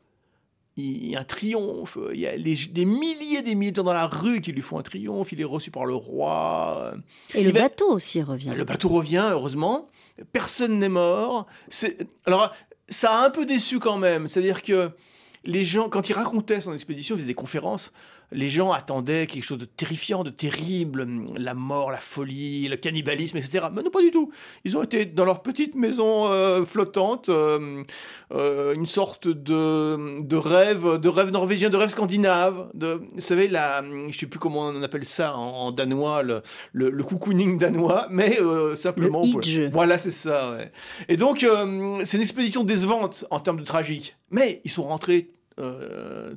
[0.76, 1.98] il y a un triomphe.
[2.14, 4.52] Il y a les- des milliers et des milliers de gens dans la rue qui
[4.52, 5.32] lui font un triomphe.
[5.32, 6.94] Il est reçu par le roi.
[7.34, 8.54] Et le va- bateau aussi revient.
[8.56, 9.88] Le bateau revient, heureusement.
[10.34, 11.48] Personne n'est mort.
[12.26, 12.54] Alors,
[12.90, 14.28] ça a un peu déçu quand même.
[14.28, 14.92] C'est-à-dire que
[15.46, 17.94] les gens, quand il racontait son expédition, il faisait des conférences.
[18.34, 23.38] Les gens attendaient quelque chose de terrifiant, de terrible, la mort, la folie, le cannibalisme,
[23.38, 23.68] etc.
[23.74, 24.32] Mais non, pas du tout.
[24.66, 27.84] Ils ont été dans leur petite maison euh, flottante, euh,
[28.34, 32.70] euh, une sorte de, de rêve, de rêve norvégien, de rêve scandinave.
[32.74, 36.42] De, vous savez, la, je sais plus comment on appelle ça en, en danois, le,
[36.74, 39.22] le, le cocooning danois, mais euh, simplement.
[39.22, 39.70] Le.
[39.70, 40.52] Voilà, c'est ça.
[40.52, 40.72] ouais.
[41.08, 41.46] Et donc,
[42.04, 44.18] c'est une expédition décevante en termes de tragique.
[44.32, 45.30] Mais ils sont rentrés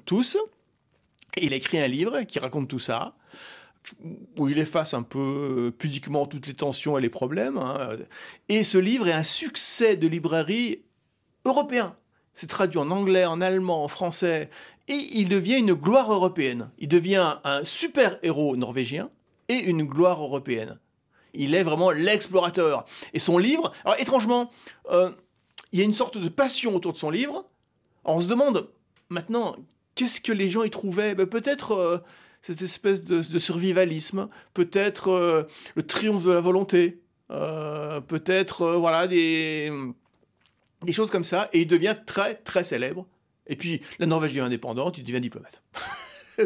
[0.07, 0.37] tous.
[1.37, 3.15] Il a écrit un livre qui raconte tout ça,
[4.37, 7.59] où il efface un peu euh, pudiquement toutes les tensions et les problèmes.
[7.59, 7.97] hein.
[8.49, 10.83] Et ce livre est un succès de librairie
[11.45, 11.97] européen.
[12.35, 14.51] C'est traduit en anglais, en allemand, en français.
[14.89, 16.71] Et il devient une gloire européenne.
[16.79, 19.11] Il devient un super-héros norvégien
[19.49, 20.79] et une gloire européenne.
[21.33, 22.85] Il est vraiment l'explorateur.
[23.15, 24.51] Et son livre, alors étrangement,
[24.91, 25.11] euh,
[25.73, 27.47] il y a une sorte de passion autour de son livre.
[28.05, 28.69] On se demande
[29.09, 29.57] maintenant,
[29.95, 31.15] qu'est-ce que les gens y trouvaient?
[31.15, 31.99] Ben, Peut-être euh,
[32.43, 35.43] cette espèce de, survivalisme, peut-être euh,
[35.75, 37.01] le triomphe de la volonté,
[37.31, 39.71] euh, peut-être voilà des
[40.91, 41.49] choses comme ça.
[41.53, 43.07] Et il devient très très célèbre.
[43.47, 45.63] Et puis la Norvège devient indépendante, il devient diplomate.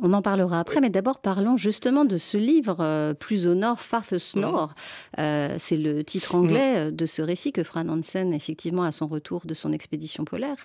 [0.00, 3.80] On en parlera après, mais d'abord parlons justement de ce livre, euh, Plus au nord,
[3.80, 4.36] Farthest.
[4.36, 4.76] North.
[5.18, 9.06] Euh, c'est le titre anglais euh, de ce récit que Fran Hansen, effectivement, à son
[9.06, 10.56] retour de son expédition polaire.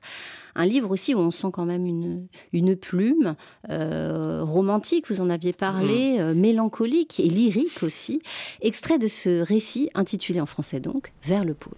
[0.56, 3.36] Un livre aussi où on sent quand même une, une plume
[3.70, 8.22] euh, romantique, vous en aviez parlé, euh, mélancolique et lyrique aussi.
[8.62, 11.78] Extrait de ce récit, intitulé en français donc, Vers le pôle.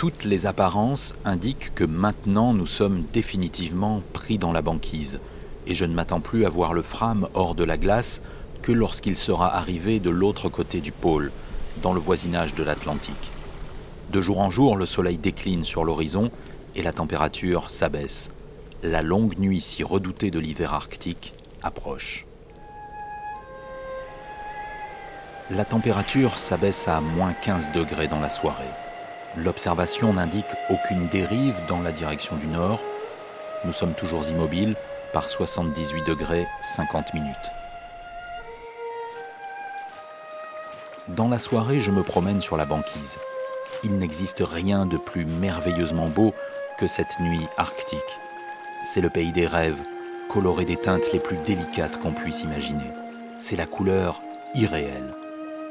[0.00, 5.20] Toutes les apparences indiquent que maintenant nous sommes définitivement pris dans la banquise,
[5.66, 8.22] et je ne m'attends plus à voir le Fram hors de la glace
[8.62, 11.30] que lorsqu'il sera arrivé de l'autre côté du pôle,
[11.82, 13.30] dans le voisinage de l'Atlantique.
[14.10, 16.30] De jour en jour, le soleil décline sur l'horizon
[16.74, 18.30] et la température s'abaisse.
[18.82, 22.24] La longue nuit si redoutée de l'hiver arctique approche.
[25.50, 28.64] La température s'abaisse à moins 15 degrés dans la soirée.
[29.36, 32.80] L'observation n'indique aucune dérive dans la direction du nord.
[33.64, 34.74] Nous sommes toujours immobiles
[35.12, 37.52] par 78 degrés 50 minutes.
[41.08, 43.18] Dans la soirée, je me promène sur la banquise.
[43.84, 46.34] Il n'existe rien de plus merveilleusement beau
[46.76, 48.18] que cette nuit arctique.
[48.84, 49.80] C'est le pays des rêves,
[50.28, 52.90] coloré des teintes les plus délicates qu'on puisse imaginer.
[53.38, 54.22] C'est la couleur
[54.54, 55.14] irréelle.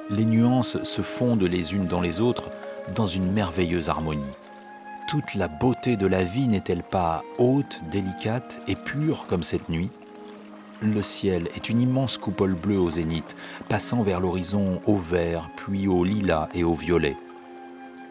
[0.09, 2.49] Les nuances se fondent les unes dans les autres
[2.95, 4.23] dans une merveilleuse harmonie.
[5.07, 9.89] Toute la beauté de la vie n'est-elle pas haute, délicate et pure comme cette nuit?
[10.81, 13.35] Le ciel est une immense coupole bleue au zénith,
[13.67, 17.17] passant vers l'horizon au vert, puis au lilas et au violet.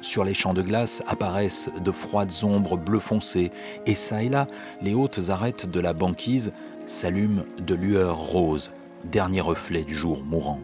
[0.00, 3.50] Sur les champs de glace apparaissent de froides ombres bleu foncé,
[3.86, 4.46] et çà et là,
[4.82, 6.52] les hautes arêtes de la banquise
[6.84, 8.70] s'allument de lueurs roses,
[9.04, 10.60] dernier reflet du jour mourant.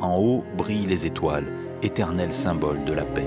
[0.00, 1.46] En haut brillent les étoiles,
[1.82, 3.26] éternel symbole de la paix.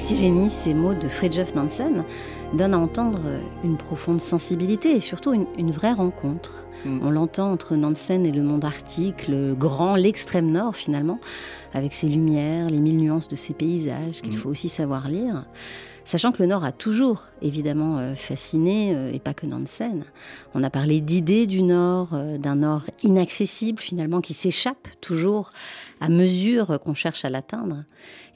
[0.00, 2.04] Ces mots de Fridtjof Nansen
[2.54, 3.20] donnent à entendre
[3.62, 6.66] une profonde sensibilité et surtout une, une vraie rencontre.
[6.84, 7.00] Mm.
[7.04, 11.20] On l'entend entre Nansen et le monde arctique, le grand, l'extrême nord finalement,
[11.74, 14.36] avec ses lumières, les mille nuances de ses paysages qu'il mm.
[14.36, 15.44] faut aussi savoir lire.
[16.04, 20.04] Sachant que le Nord a toujours évidemment euh, fasciné, euh, et pas que Nansen.
[20.54, 25.50] On a parlé d'idées du Nord, euh, d'un Nord inaccessible finalement, qui s'échappe toujours
[26.00, 27.84] à mesure qu'on cherche à l'atteindre.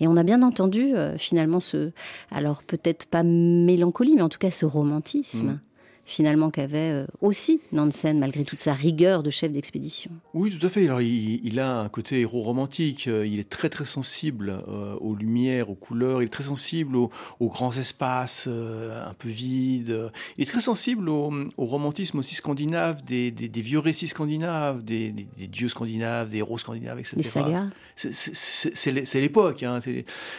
[0.01, 1.93] Et on a bien entendu finalement ce,
[2.31, 5.53] alors peut-être pas mélancolie, mais en tout cas ce romantisme.
[5.53, 5.61] Mm
[6.05, 10.11] finalement qu'avait euh, aussi Nansen, malgré toute sa rigueur de chef d'expédition.
[10.35, 10.85] Oui, tout à fait.
[10.85, 13.09] Alors, il, a un côté héros romantique.
[13.09, 16.23] Euh, il est très très sensible euh, aux lumières, aux couleurs.
[16.23, 20.11] Il est très sensible aux, grands espaces un peu vides.
[20.37, 25.13] Il est très sensible au, romantisme aussi scandinave, des, vieux récits scandinaves, des,
[25.49, 27.17] dieux scandinaves, des héros scandinaves, etc.
[27.17, 27.69] Les sagas.
[27.97, 29.63] C'est l'époque.
[29.63, 29.79] Hein.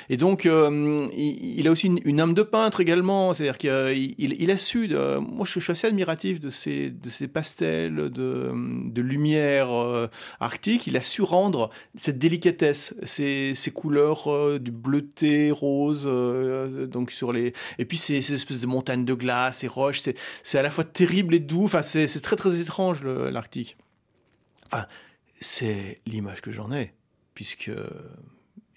[0.10, 3.34] Et donc, il, a aussi une, âme de peintre également.
[3.34, 4.88] C'est-à-dire qu'il il, a su.
[4.88, 10.08] De, moi, je, suis assez admiratif de ces, de ces pastels de, de lumière euh,
[10.40, 10.88] arctique.
[10.88, 17.12] Il a su rendre cette délicatesse, ces, ces couleurs euh, du bleuté, rose, euh, donc
[17.12, 17.54] sur les.
[17.78, 20.02] Et puis ces, ces, espèces de montagnes de glace, et roches.
[20.44, 21.66] C'est à la fois terrible et doux.
[21.66, 23.78] Enfin, c'est très très étrange l'Arctique.
[24.68, 24.86] Enfin,
[25.40, 26.94] c'est l'image que j'en ai,
[27.34, 27.72] puisque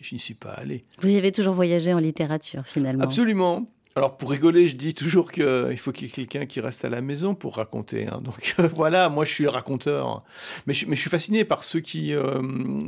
[0.00, 0.84] je n'y suis pas allé.
[1.00, 3.04] Vous avez toujours voyagé en littérature, finalement.
[3.04, 3.68] Absolument.
[3.98, 6.88] Alors pour rigoler, je dis toujours qu'il faut qu'il y ait quelqu'un qui reste à
[6.88, 8.06] la maison pour raconter.
[8.06, 8.20] Hein.
[8.22, 10.22] Donc voilà, moi je suis le raconteur.
[10.68, 12.40] Mais je, suis fasciné par ceux qui euh,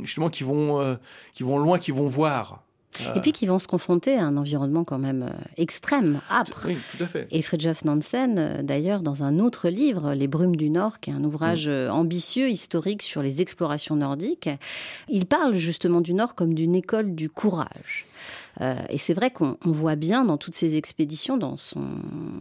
[0.03, 0.95] justement qui vont euh,
[1.33, 2.63] qui vont loin, qui vont voir.
[3.13, 6.63] Et puis qui vont se confronter à un environnement quand même euh, extrême, âpre.
[6.67, 7.27] Oui, tout à fait.
[7.31, 11.23] Et Fridtjof Nansen, d'ailleurs, dans un autre livre, Les Brumes du Nord, qui est un
[11.25, 11.89] ouvrage mm.
[11.89, 14.49] ambitieux, historique sur les explorations nordiques,
[15.09, 18.05] il parle justement du Nord comme d'une école du courage.
[18.61, 21.85] Euh, et c'est vrai qu'on voit bien dans toutes ces expéditions, dans son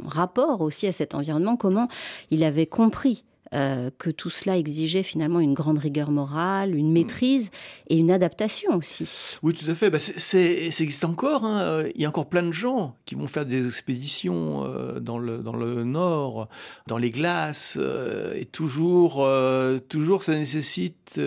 [0.07, 1.89] rapport aussi à cet environnement, comment
[2.31, 7.51] il avait compris euh, que tout cela exigeait finalement une grande rigueur morale, une maîtrise
[7.89, 9.37] et une adaptation aussi.
[9.43, 9.91] Oui, tout à fait.
[9.91, 11.45] Bah, c'est, ça existe encore.
[11.45, 11.83] Hein.
[11.97, 15.39] Il y a encore plein de gens qui vont faire des expéditions euh, dans, le,
[15.39, 16.49] dans le nord,
[16.87, 17.77] dans les glaces,
[18.37, 19.27] et toujours,
[19.89, 21.19] toujours ça nécessite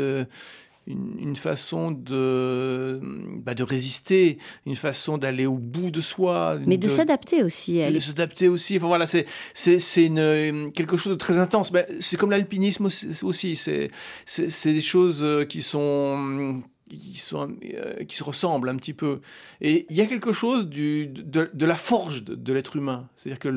[0.88, 3.00] une, façon de,
[3.44, 6.60] bah, de résister, une façon d'aller au bout de soi.
[6.66, 7.78] Mais de, s'adapter aussi.
[7.78, 7.96] Elle.
[7.96, 8.78] De s'adapter aussi.
[8.78, 11.72] Enfin, voilà, c'est, c'est, c'est une, quelque chose de très intense.
[12.00, 13.56] c'est comme l'alpinisme aussi.
[13.56, 13.92] C'est,
[14.26, 19.22] c'est, c'est des choses euh, qui sont euh, qui se ressemblent un petit peu.
[19.62, 23.08] Et il y a quelque chose de, de la forge de, l'être humain.
[23.16, 23.48] C'est-à-dire que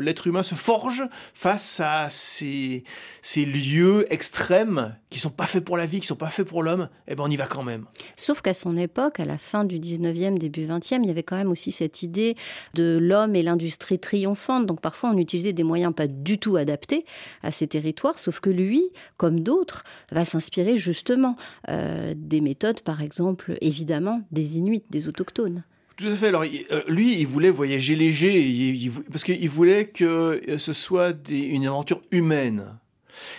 [0.00, 2.84] l'être humain se forge face à ces,
[3.22, 6.62] ces lieux extrêmes qui sont pas faits pour la vie, qui sont pas faits pour
[6.62, 6.88] l'homme.
[7.06, 7.86] Eh ben on y va quand même.
[8.16, 11.36] Sauf qu'à son époque, à la fin du 19e, début 20e, il y avait quand
[11.36, 12.36] même aussi cette idée
[12.74, 14.66] de l'homme et l'industrie triomphante.
[14.66, 17.06] Donc parfois on utilisait des moyens pas du tout adaptés
[17.42, 18.18] à ces territoires.
[18.18, 21.36] Sauf que lui, comme d'autres, va s'inspirer justement
[21.68, 25.64] euh, des méthodes par exemple, évidemment, des Inuits, des autochtones.
[25.96, 26.28] Tout à fait.
[26.28, 32.00] Alors, euh, lui, il voulait voyager léger, parce qu'il voulait que ce soit une aventure
[32.10, 32.78] humaine.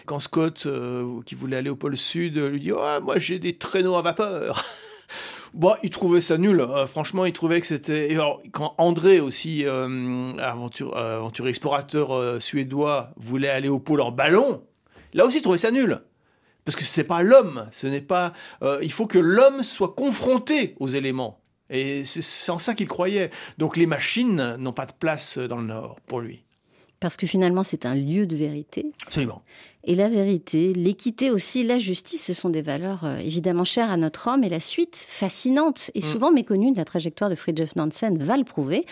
[0.06, 3.58] Quand Scott, euh, qui voulait aller au pôle Sud, lui dit oh, Moi, j'ai des
[3.58, 4.64] traîneaux à vapeur
[5.54, 6.62] Bon, il trouvait ça nul.
[6.62, 8.10] Euh, franchement, il trouvait que c'était.
[8.14, 14.64] alors, quand André aussi, aventure, aventurier explorateur suédois, voulait aller au pôle en ballon,
[15.14, 16.02] là aussi, il trouvait ça nul.
[16.66, 18.34] Parce que ce n'est pas l'homme, ce n'est pas.
[18.64, 21.40] Euh, il faut que l'homme soit confronté aux éléments.
[21.70, 23.32] Et c'est en ça qu'il croyait.
[23.58, 26.44] Donc les machines n'ont pas de place dans le Nord pour lui.
[27.00, 28.92] Parce que finalement, c'est un lieu de vérité.
[29.06, 29.44] Absolument.
[29.88, 33.98] Et la vérité, l'équité aussi, la justice, ce sont des valeurs euh, évidemment chères à
[33.98, 34.44] notre homme.
[34.44, 36.02] Et la suite, fascinante et mm.
[36.02, 38.86] souvent méconnue de la trajectoire de Fridtjof Nansen, va le prouver.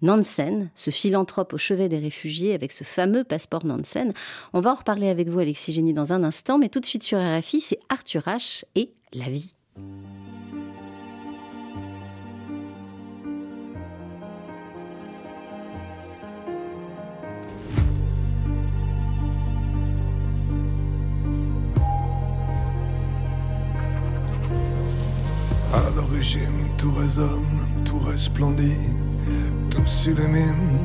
[0.00, 4.14] Nansen, ce philanthrope au chevet des réfugiés avec ce fameux passeport Nansen.
[4.54, 6.56] On va en reparler avec vous, Alexis Génie, dans un instant.
[6.56, 8.64] Mais tout de suite sur RFI, c'est Arthur H.
[8.74, 9.52] et la vie.
[25.72, 28.88] À l'origine, tout résonne, tout resplendit,
[29.70, 30.78] tout s'illumine,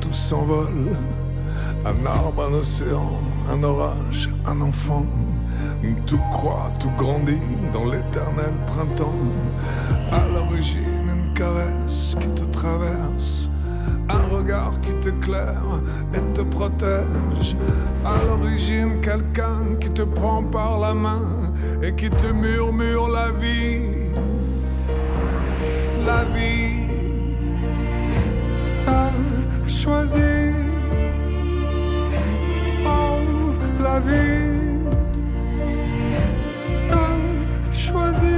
[0.00, 0.96] tout s'envole.
[1.84, 3.18] Un arbre, un océan,
[3.50, 5.06] un orage, un enfant.
[6.06, 7.40] Tout croît, tout grandit
[7.72, 9.12] dans l'éternel printemps.
[10.12, 13.50] À l'origine, une caresse qui te traverse.
[14.08, 15.62] Un regard qui t'éclaire
[16.14, 17.56] et te protège.
[18.04, 23.80] À l'origine, quelqu'un qui te prend par la main et qui te murmure la vie.
[26.06, 26.88] La vie,
[28.84, 29.10] t'as
[29.68, 30.52] choisi.
[32.84, 33.18] Oh,
[33.82, 34.56] la vie
[36.88, 38.36] t'as choisi.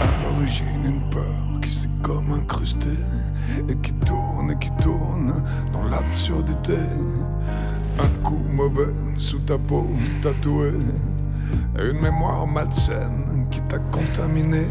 [0.00, 1.33] À l'origine, une peur
[2.04, 3.02] comme incrustée
[3.68, 6.78] et qui tourne et qui tourne dans l'absurdité.
[7.98, 9.86] Un coup mauvais sous ta peau
[10.22, 10.74] tatouée.
[11.78, 14.66] Une mémoire malsaine qui t'a contaminé.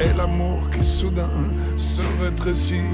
[0.00, 2.92] Et l'amour qui soudain se rétrécit.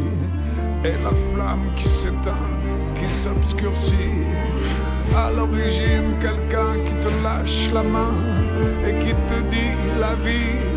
[0.84, 2.48] Et la flamme qui s'éteint,
[2.94, 4.24] qui s'obscurcit.
[5.14, 8.14] À l'origine, quelqu'un qui te lâche la main
[8.86, 10.71] et qui te dit la vie.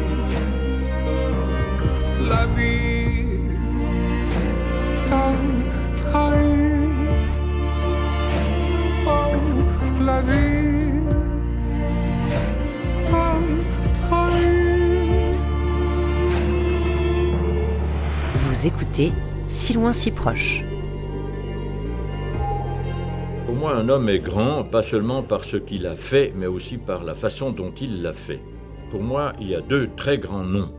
[2.28, 3.28] La vie
[5.08, 5.32] t'a
[5.98, 6.66] trahi.
[9.06, 10.92] Oh, la vie
[13.06, 13.36] t'a
[14.08, 15.36] trahi.
[18.34, 19.14] Vous écoutez
[19.48, 20.64] Si loin si proche.
[23.46, 26.78] Pour moi, un homme est grand, pas seulement par ce qu'il a fait, mais aussi
[26.78, 28.42] par la façon dont il l'a fait.
[28.90, 30.72] Pour moi, il y a deux très grands noms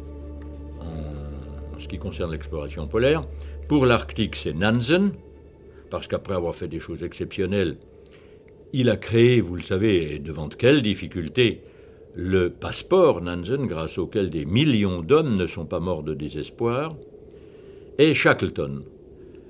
[1.87, 3.23] ce qui concerne l'exploration polaire.
[3.69, 5.13] Pour l'Arctique, c'est Nansen,
[5.89, 7.77] parce qu'après avoir fait des choses exceptionnelles,
[8.73, 11.63] il a créé, vous le savez, et devant quelle difficulté,
[12.13, 16.97] le passeport Nansen, grâce auquel des millions d'hommes ne sont pas morts de désespoir,
[17.99, 18.81] et Shackleton,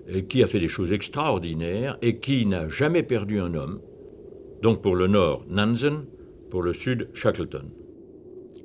[0.07, 3.81] et qui a fait des choses extraordinaires et qui n'a jamais perdu un homme.
[4.61, 6.05] Donc pour le nord, Nansen,
[6.51, 7.71] pour le sud, Shackleton.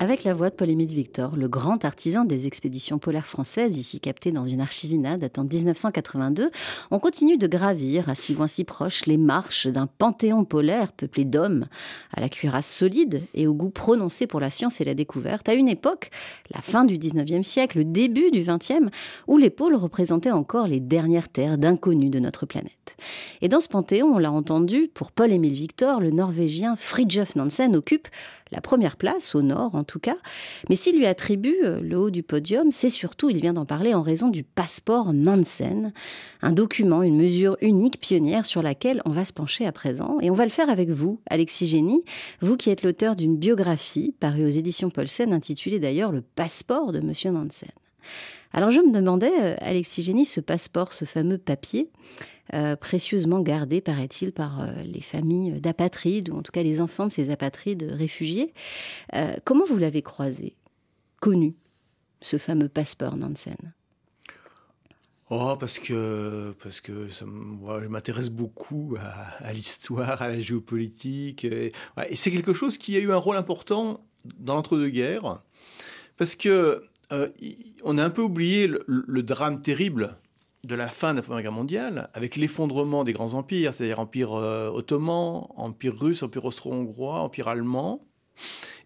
[0.01, 4.31] Avec la voix de Paul-Émile Victor, le grand artisan des expéditions polaires françaises, ici capté
[4.31, 6.49] dans une archivina datant de 1982,
[6.89, 11.23] on continue de gravir, à si loin si proche, les marches d'un panthéon polaire peuplé
[11.23, 11.67] d'hommes,
[12.11, 15.53] à la cuirasse solide et au goût prononcé pour la science et la découverte, à
[15.53, 16.09] une époque,
[16.51, 18.89] la fin du 19e siècle, le début du 20e,
[19.27, 22.95] où les pôles représentaient encore les dernières terres d'inconnus de notre planète.
[23.41, 28.07] Et dans ce panthéon, on l'a entendu, pour Paul-Émile Victor, le Norvégien Fridtjof Nansen occupe
[28.51, 30.17] la première place, au nord en tout cas.
[30.69, 33.93] Mais s'il lui attribue euh, le haut du podium, c'est surtout, il vient d'en parler,
[33.93, 35.93] en raison du passeport Nansen,
[36.41, 40.17] un document, une mesure unique, pionnière, sur laquelle on va se pencher à présent.
[40.21, 42.03] Et on va le faire avec vous, Alexis Génie,
[42.41, 46.99] vous qui êtes l'auteur d'une biographie parue aux éditions Paulsen, intitulée d'ailleurs Le passeport de
[46.99, 47.69] Monsieur Nansen.
[48.53, 51.89] Alors je me demandais, euh, Alexis Génie, ce passeport, ce fameux papier,
[52.53, 57.05] euh, précieusement gardé, paraît-il, par euh, les familles d'apatrides, ou en tout cas les enfants
[57.05, 58.53] de ces apatrides réfugiés.
[59.15, 60.55] Euh, comment vous l'avez croisé,
[61.21, 61.55] connu,
[62.21, 63.73] ce fameux passeport Nansen?
[65.29, 71.45] Oh, parce que, parce que moi, je m'intéresse beaucoup à, l'histoire, à la géopolitique.
[71.45, 71.71] Et,
[72.15, 74.05] c'est quelque chose qui a eu un rôle important
[74.39, 75.41] dans l'entre-deux-guerres.
[76.17, 76.83] Parce que
[77.83, 80.17] on a un peu oublié le, drame terrible
[80.63, 84.33] de la fin de la Première Guerre mondiale, avec l'effondrement des grands empires, c'est-à-dire Empire
[84.33, 88.05] euh, ottoman, Empire russe, Empire austro-hongrois, Empire allemand,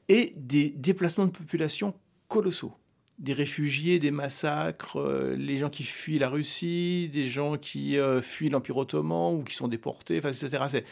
[0.07, 1.93] et des déplacements de population
[2.27, 2.73] colossaux
[3.19, 8.21] des réfugiés, des massacres, euh, les gens qui fuient la Russie, des gens qui euh,
[8.21, 10.83] fuient l'Empire ottoman ou qui sont déportés, etc.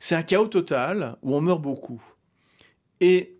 [0.00, 2.02] C'est un chaos total où on meurt beaucoup.
[3.00, 3.36] Et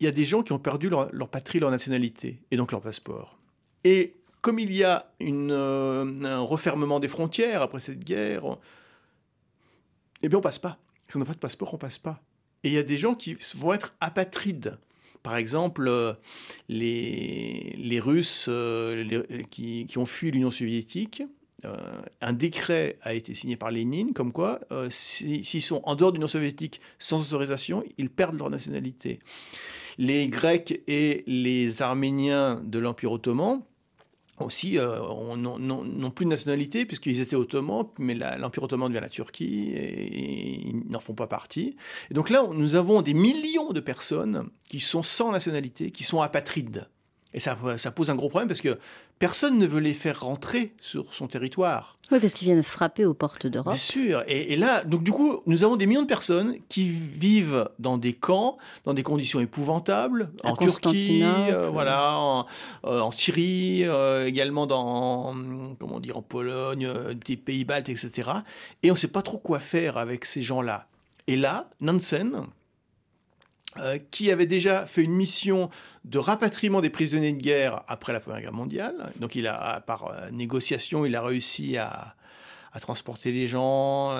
[0.00, 2.70] il y a des gens qui ont perdu leur, leur, patrie, leur nationalité, et donc
[2.70, 3.38] leur passeport.
[3.82, 8.58] Et comme il y a euh, un refermement des frontières après cette guerre,
[10.22, 10.78] eh bien on passe pas.
[11.08, 12.22] Si on n'a pas de passeport, on passe pas.
[12.64, 14.78] Et il y a des gens qui vont être apatrides.
[15.22, 16.14] Par exemple, euh,
[16.68, 19.04] les, Russes euh,
[19.50, 21.22] qui, ont fui l'Union soviétique,
[22.20, 26.16] un décret a été signé par Lénine comme quoi, s'ils si, sont en dehors de
[26.16, 29.18] l'Union soviétique sans autorisation, ils perdent leur nationalité.
[29.98, 33.62] Les Grecs et les Arméniens de l'Empire ottoman
[34.44, 34.98] aussi euh,
[35.36, 40.82] n'ont plus de nationalité puisqu'ils étaient ottomans, mais l'Empire ottoman devient la Turquie et, ils
[40.88, 41.76] n'en font pas partie.
[42.10, 46.20] Et donc là, nous avons des millions de personnes qui sont sans nationalité, qui sont
[46.20, 46.88] apatrides.
[47.34, 48.78] Et ça, ça pose un gros problème parce que
[49.18, 51.98] personne ne veut les faire rentrer sur son territoire.
[52.10, 53.74] Oui, parce qu'ils viennent frapper aux portes d'Europe.
[53.74, 54.22] Bien sûr.
[54.26, 57.98] Et, et, là, donc du coup, nous avons des millions de personnes qui vivent dans
[57.98, 62.46] des camps, dans des conditions épouvantables, à en Turquie, euh, voilà, en,
[62.86, 65.36] euh, en Syrie, euh, également dans,
[65.78, 66.88] comment dire, en Pologne,
[67.26, 68.30] des pays baltes, etc.
[68.82, 70.86] Et on ne sait pas trop quoi faire avec ces gens-là.
[71.26, 72.46] Et là, Nansen,
[73.80, 75.70] euh, qui avait déjà fait une mission
[76.04, 79.12] de rapatriement des prisonniers de guerre après la Première Guerre mondiale.
[79.20, 82.14] Donc, il a, par euh, négociation, il a réussi à,
[82.72, 84.14] à transporter les gens.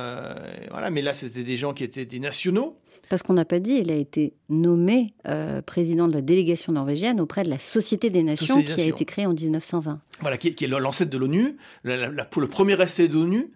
[0.70, 2.78] voilà, mais là, c'était des gens qui étaient des nationaux.
[3.08, 7.20] Parce qu'on n'a pas dit, il a été nommé euh, président de la délégation norvégienne
[7.20, 10.00] auprès de la Société des Nations qui a été créée en 1920.
[10.20, 13.52] Voilà, qui, est l'ancêtre de l'ONU, le premier essai de l'ONU.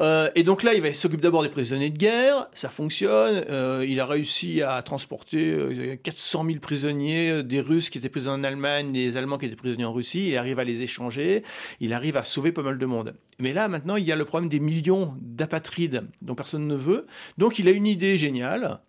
[0.00, 3.44] Euh, et donc là, il s'occupe d'abord des prisonniers de guerre, ça fonctionne.
[3.50, 8.44] Euh, il a réussi à transporter 400 000 prisonniers, des Russes qui étaient prisonniers en
[8.44, 10.28] Allemagne, des Allemands qui étaient prisonniers en Russie.
[10.28, 11.42] Il arrive à les échanger,
[11.80, 13.14] il arrive à sauver pas mal de monde.
[13.38, 17.06] Mais là, maintenant, il y a le problème des millions d'apatrides dont personne ne veut.
[17.36, 18.80] Donc il a une idée géniale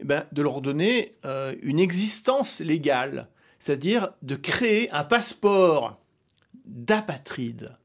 [0.00, 6.00] eh ben, de leur donner euh, une existence légale, c'est-à-dire de créer un passeport
[6.64, 7.76] d'apatride.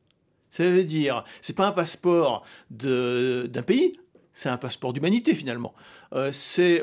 [0.51, 3.99] Ça veut dire, c'est pas un passeport d'un pays,
[4.33, 5.73] c'est un passeport d'humanité finalement.
[6.13, 6.31] Euh,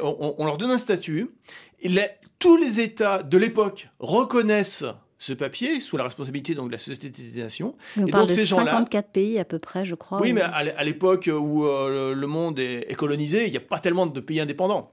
[0.03, 1.31] on, leur donne un statut.
[1.81, 1.91] Et
[2.39, 4.85] tous les États de l'époque reconnaissent
[5.19, 7.75] ce papier sous la responsabilité donc de la Société des Nations.
[7.97, 10.21] on et parle donc, de ces 54 pays à peu près, je crois.
[10.21, 14.07] Oui, mais à l'époque où euh, le monde est, colonisé, il n'y a pas tellement
[14.07, 14.93] de pays indépendants.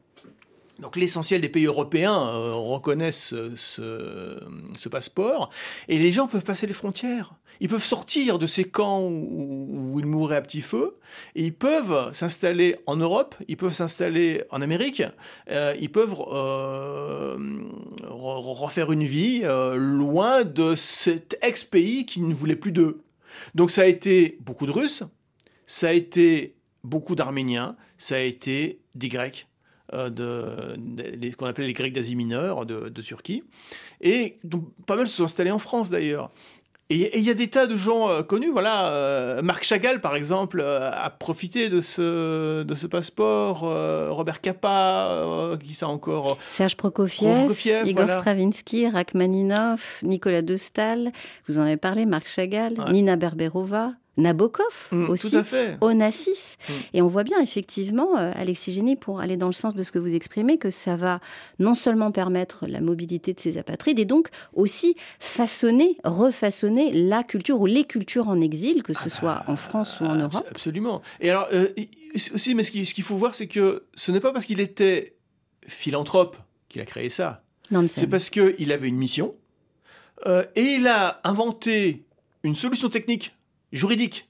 [0.84, 5.50] Donc l'essentiel des pays européens euh, reconnaissent ce, passeport.
[5.88, 7.36] Et les gens peuvent passer les frontières.
[7.62, 10.98] Ils peuvent sortir de ces camps où, ils mouraient à petit feu.
[11.36, 15.04] Et ils peuvent s'installer en Europe, ils peuvent s'installer en Amérique,
[15.50, 17.38] euh, ils peuvent euh,
[18.04, 19.44] refaire une vie
[19.76, 23.04] loin de cet ex-pays qui ne voulait plus d'eux.
[23.56, 25.04] Donc ça a été beaucoup de Russes,
[25.66, 29.48] ça a été beaucoup d'Arméniens, ça a été des Grecs
[29.94, 33.44] euh, de, qu'on appelait les Grecs d'Asie mineure de, Turquie.
[34.02, 36.32] Et donc, pas mal se sont installés en France d'ailleurs.
[36.90, 38.88] Et il y a des tas de gens euh, connus, voilà.
[38.88, 43.62] Euh, Marc Chagall, par exemple, a profité de ce, de ce passeport.
[44.10, 47.52] Robert Capa, qui ça encore Serge Prokofiev,
[47.86, 51.12] Igor Stravinsky, Rachmaninov, Nicolas de Stahl.
[51.48, 53.94] Vous en avez parlé, Marc Chagall, Nina Berberova.
[54.18, 55.36] Nabokov mm, aussi,
[55.82, 56.58] Onassis.
[56.68, 56.72] Mm.
[56.94, 59.92] Et on voit bien effectivement, euh, Alexis Génie, pour aller dans le sens de ce
[59.92, 61.20] que vous exprimez, que ça va
[61.60, 67.60] non seulement permettre la mobilité de ces apatrides, et donc aussi façonner, refaçonner la culture
[67.60, 70.46] ou les cultures en exil, que ce ah soit bah, en France ou en Europe.
[70.50, 71.02] Absolument.
[71.20, 71.68] Et alors, euh,
[72.34, 75.16] aussi, mais ce qu'il faut voir, c'est que ce n'est pas parce qu'il était
[75.68, 76.38] philanthrope
[76.70, 77.44] qu'il a créé ça.
[77.88, 79.34] C'est parce qu'il avait une mission,
[80.28, 82.06] euh, et il a inventé
[82.44, 83.36] une solution technique
[83.74, 84.30] juridique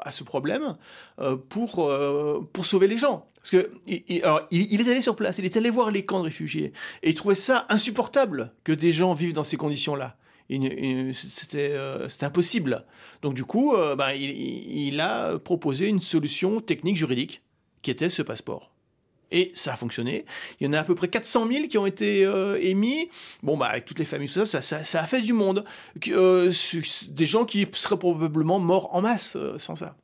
[0.00, 0.76] à ce problème
[1.20, 3.26] euh, pour, euh, pour sauver les gens.
[3.36, 4.22] Parce que est
[4.90, 7.66] allé sur place, il est allé voir les camps de réfugiés, et il trouvait ça
[7.68, 10.16] insupportable que des gens vivent dans ces conditions-là.
[10.50, 12.84] C'était euh, impossible.
[13.22, 17.42] Donc du coup, ben, il a proposé une solution technique juridique
[17.82, 18.72] qui était ce passeport.
[19.30, 20.24] Et ça a fonctionné.
[20.60, 23.10] Il y en a à peu près 400 000 qui ont été euh, émis.
[23.42, 25.64] Bon, bah, avec toutes les familles, ça, ça, ça, a fait du monde.
[26.08, 26.52] Euh,
[27.08, 29.96] des gens qui seraient probablement morts en masse euh, sans ça.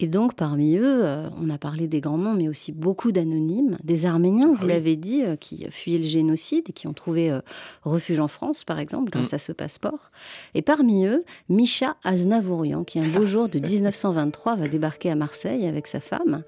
[0.00, 3.78] Et donc, parmi eux, euh, on a parlé des grands noms, mais aussi beaucoup d'anonymes,
[3.82, 7.32] des Arméniens, vous ah l'avez dit, euh, qui fuyaient le génocide et qui ont trouvé
[7.32, 7.40] euh,
[7.82, 9.34] refuge en France, par exemple, grâce mm.
[9.34, 10.12] à ce passeport.
[10.54, 15.66] Et parmi eux, Misha Aznavourian, qui un beau jour de 1923 va débarquer à Marseille
[15.66, 16.44] avec sa femme.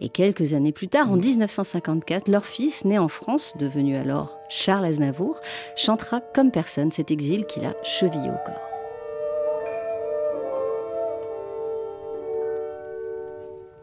[0.00, 4.86] Et quelques années plus tard, en 1954, leur fils, né en France, devenu alors Charles
[4.86, 5.40] Aznavour,
[5.76, 8.87] chantera comme personne cet exil qu'il a chevillé au corps.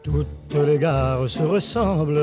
[0.06, 2.22] Toutes les gares se ressemblent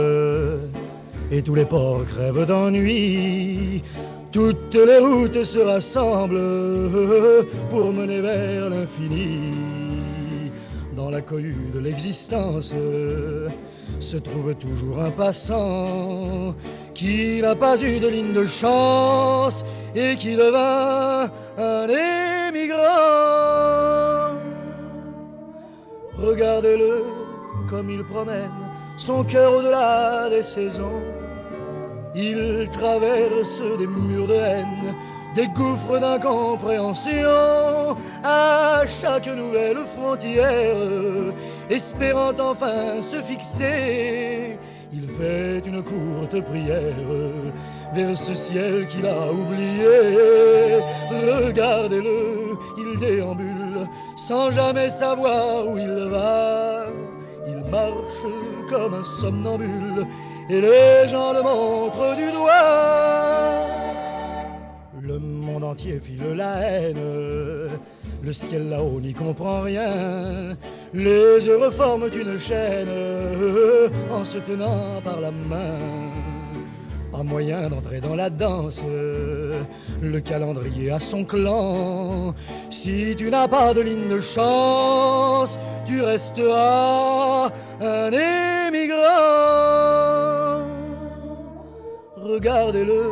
[1.29, 3.83] et tous les ports crèvent d'ennui.
[4.31, 9.51] Toutes les routes se rassemblent pour mener vers l'infini.
[10.95, 12.73] Dans la cohue de l'existence
[13.99, 16.55] se trouve toujours un passant
[16.93, 21.87] qui n'a pas eu de ligne de chance et qui devint un
[22.47, 22.79] émigrant.
[26.17, 27.22] Regardez-le
[27.73, 28.51] comme il promène
[28.97, 31.01] son cœur au-delà des saisons.
[32.13, 34.93] Il traverse des murs de haine,
[35.35, 41.33] des gouffres d'incompréhension à chaque nouvelle frontière,
[41.71, 44.59] espérant enfin se fixer.
[44.93, 47.01] Il fait une courte prière
[47.95, 50.77] vers ce ciel qu'il a oublié.
[51.09, 56.85] Regardez-le, il déambule sans jamais savoir où il va
[57.73, 58.25] marche
[58.69, 60.05] comme un somnambule
[60.49, 63.63] et les gens le montrent du doigt.
[65.01, 67.05] Le monde entier file la haine,
[68.27, 70.55] le ciel là-haut n'y comprend rien.
[70.93, 72.95] Les heureux forment une chaîne
[74.11, 76.32] en se tenant par la main.
[77.13, 78.81] Pas moyen d'entrer dans la danse.
[80.01, 82.33] Le calendrier a son clan.
[82.71, 87.51] Si tu n'as pas de ligne de chance, tu resteras
[87.81, 88.11] un
[88.67, 88.97] émigrant.
[92.17, 93.03] Regardez-le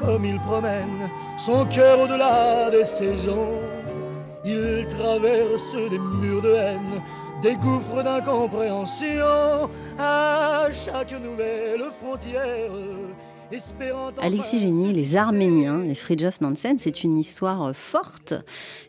[0.00, 1.08] comme il promène
[1.38, 3.60] son cœur au-delà des saisons.
[4.44, 7.00] Il traverse des murs de haine
[7.42, 9.68] des gouffres d'incompréhension
[9.98, 12.70] à chaque nouvelle frontière.
[14.18, 18.32] Alexis Génie, Les Arméniens et Fridtjof Nansen, c'est une histoire euh, forte,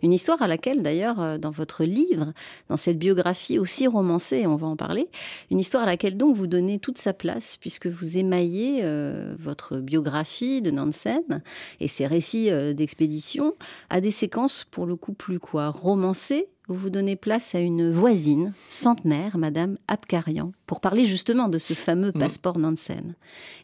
[0.02, 2.32] une histoire à laquelle d'ailleurs euh, dans votre livre,
[2.70, 5.10] dans cette biographie aussi romancée, on va en parler,
[5.52, 9.80] une histoire à laquelle donc vous donnez toute sa place puisque vous émaillez euh, votre
[9.80, 11.42] biographie de Nansen
[11.82, 13.56] et ses récits d'expédition
[13.90, 17.92] à des séquences pour le coup plus quoi romancées vous vous donnez place à une
[17.92, 22.20] voisine centenaire, Madame Abkarian, pour parler justement de ce fameux mm.
[22.20, 23.16] passeport Nansen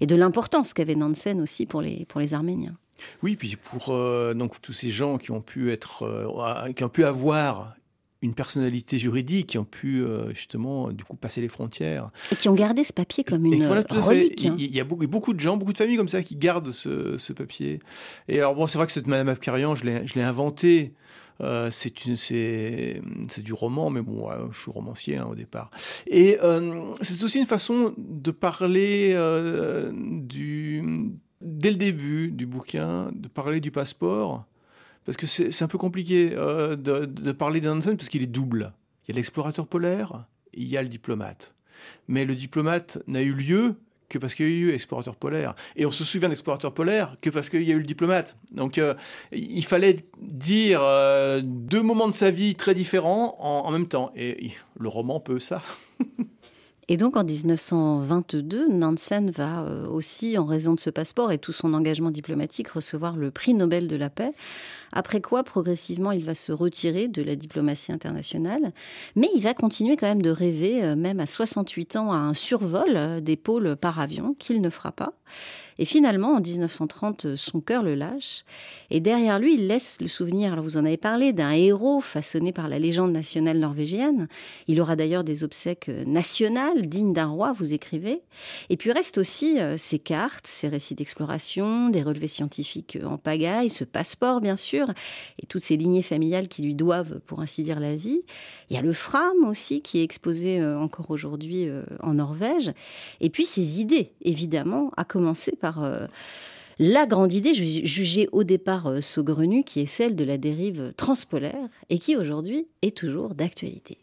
[0.01, 2.75] et de l'importance qu'avait Nansen aussi pour les, pour les Arméniens.
[3.23, 6.89] Oui, puis pour euh, donc tous ces gens qui ont pu être, euh, qui ont
[6.89, 7.75] pu avoir
[8.21, 12.49] une personnalité juridique, qui ont pu euh, justement du coup passer les frontières et qui
[12.49, 14.45] ont gardé ce papier comme une relique.
[14.45, 14.55] Hein.
[14.59, 17.17] Il y a beaucoup, beaucoup, de gens, beaucoup de familles comme ça qui gardent ce,
[17.17, 17.79] ce papier.
[18.27, 20.93] Et alors bon, c'est vrai que cette Madame Abkarian, je l'ai inventé
[21.41, 25.71] euh, c'est du roman, mais bon, je suis romancier hein, au départ.
[26.07, 31.11] Et euh, c'est aussi une façon de parler euh, du,
[31.41, 34.45] dès le début du bouquin, de parler du passeport,
[35.05, 38.73] parce que c'est, un peu compliqué de, de parler d'Ansen parce qu'il est double.
[39.07, 41.55] Il y a l'explorateur polaire, il y a le diplomate.
[42.07, 43.75] Mais le diplomate n'a eu lieu
[44.09, 45.55] que parce qu'il y a eu explorateur polaire.
[45.75, 48.35] Et on se souvient d'explorateur polaire que parce qu'il y a eu le diplomate.
[48.51, 48.95] Donc euh,
[49.31, 54.11] il fallait dire euh, deux moments de sa vie très différents en, en même temps.
[54.15, 55.61] Et le roman peut ça.
[56.91, 61.53] Et donc en 1922, Nansen va euh, aussi, en raison de ce passeport et tout
[61.53, 64.33] son engagement diplomatique, recevoir le prix Nobel de la paix.
[64.91, 68.71] Après quoi, progressivement, il va se retirer de la diplomatie internationale.
[69.15, 72.33] Mais il va continuer quand même de rêver, euh, même à 68 ans, à un
[72.33, 75.13] survol euh, des pôles par avion qu'il ne fera pas.
[75.79, 78.43] Et finalement, en 1930, son cœur le lâche.
[78.89, 82.51] Et derrière lui, il laisse le souvenir, alors vous en avez parlé, d'un héros façonné
[82.51, 84.27] par la légende nationale norvégienne.
[84.67, 88.21] Il aura d'ailleurs des obsèques nationales, dignes d'un roi, vous écrivez.
[88.69, 93.69] Et puis reste aussi euh, ses cartes, ses récits d'exploration, des relevés scientifiques en pagaille,
[93.69, 94.89] ce passeport, bien sûr,
[95.41, 98.21] et toutes ces lignées familiales qui lui doivent, pour ainsi dire, la vie.
[98.69, 102.73] Il y a le Fram aussi, qui est exposé euh, encore aujourd'hui euh, en Norvège.
[103.21, 106.07] Et puis ses idées, évidemment, à commencer par euh,
[106.79, 111.69] la grande idée jugée au départ euh, saugrenue, qui est celle de la dérive transpolaire
[111.89, 113.99] et qui aujourd'hui est toujours d'actualité.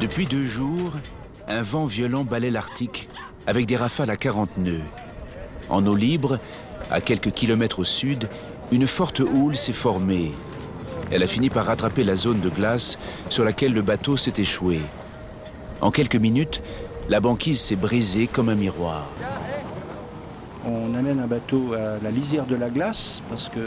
[0.00, 0.92] Depuis deux jours,
[1.48, 3.08] un vent violent balait l'Arctique
[3.46, 4.82] avec des rafales à 40 nœuds.
[5.68, 6.38] En eau libre,
[6.90, 8.28] à quelques kilomètres au sud,
[8.72, 10.32] une forte houle s'est formée.
[11.10, 12.98] Elle a fini par rattraper la zone de glace
[13.30, 14.80] sur laquelle le bateau s'est échoué.
[15.80, 16.62] En quelques minutes,
[17.08, 19.06] la banquise s'est brisée comme un miroir.
[20.64, 23.60] On amène un bateau à la lisière de la glace parce que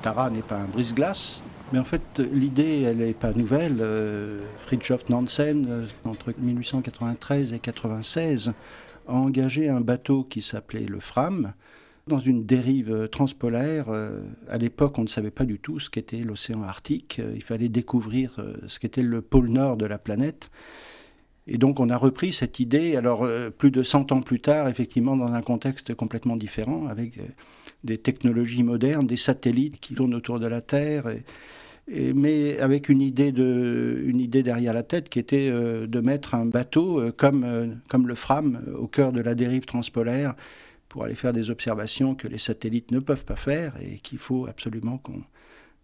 [0.00, 1.42] Tara n'est pas un brise-glace.
[1.72, 3.78] Mais en fait, l'idée, elle n'est pas nouvelle.
[3.80, 8.52] Euh, Fridtjof Nansen, euh, entre 1893 et 1996,
[9.06, 11.52] a engagé un bateau qui s'appelait le Fram
[12.06, 13.86] dans une dérive transpolaire.
[13.88, 17.20] Euh, à l'époque, on ne savait pas du tout ce qu'était l'océan Arctique.
[17.34, 20.50] Il fallait découvrir ce qu'était le pôle nord de la planète.
[21.48, 24.68] Et donc on a repris cette idée, alors euh, plus de 100 ans plus tard,
[24.68, 27.22] effectivement dans un contexte complètement différent, avec euh,
[27.84, 31.04] des technologies modernes, des satellites qui tournent autour de la Terre,
[31.90, 36.34] mais avec une idée, de, une idée derrière la tête qui était euh, de mettre
[36.34, 40.34] un bateau comme, comme le Fram au cœur de la dérive transpolaire
[40.90, 44.46] pour aller faire des observations que les satellites ne peuvent pas faire et qu'il faut
[44.46, 45.22] absolument qu'on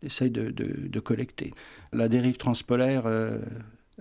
[0.02, 1.52] essaye de, collecter.
[1.92, 3.06] La dérive transpolaire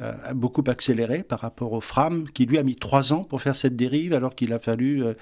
[0.01, 3.55] a beaucoup accéléré par rapport au Fram, qui lui a mis trois ans pour faire
[3.55, 5.13] cette dérive, alors qu'il a fallu euh,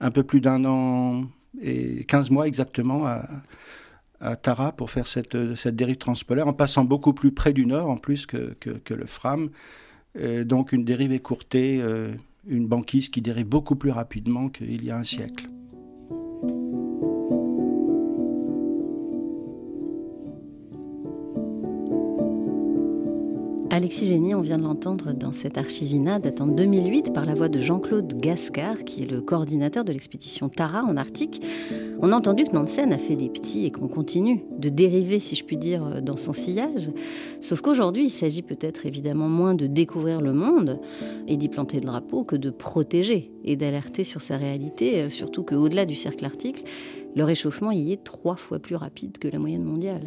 [0.00, 1.24] un peu plus d'un an
[1.62, 3.26] et 15 mois exactement à,
[4.42, 7.96] Tara pour faire cette, cette, dérive transpolaire, en passant beaucoup plus près du nord en
[7.96, 8.56] plus que,
[8.90, 9.48] le Fram.
[10.44, 12.12] donc une dérive écourtée, euh,
[12.48, 15.48] une banquise qui dérive beaucoup plus rapidement qu'il y a un siècle.
[23.88, 27.48] Alexis Génie, on vient de l'entendre dans cette archivina datant de 2008 par la voix
[27.48, 31.42] de Jean-Claude Gascard, qui est le coordinateur de l'expédition Tara en Arctique.
[31.98, 35.36] On a entendu que Nansen a fait des petits et qu'on continue de dériver, si
[35.36, 36.90] je puis dire, dans son sillage.
[37.40, 40.80] Sauf qu'aujourd'hui, il s'agit peut-être évidemment moins de découvrir le monde
[41.26, 45.86] et d'y planter le drapeau que de protéger et d'alerter sur sa réalité, surtout qu'au-delà
[45.86, 46.62] du cercle arctique,
[47.16, 50.02] le réchauffement y est trois fois plus rapide que la moyenne mondiale.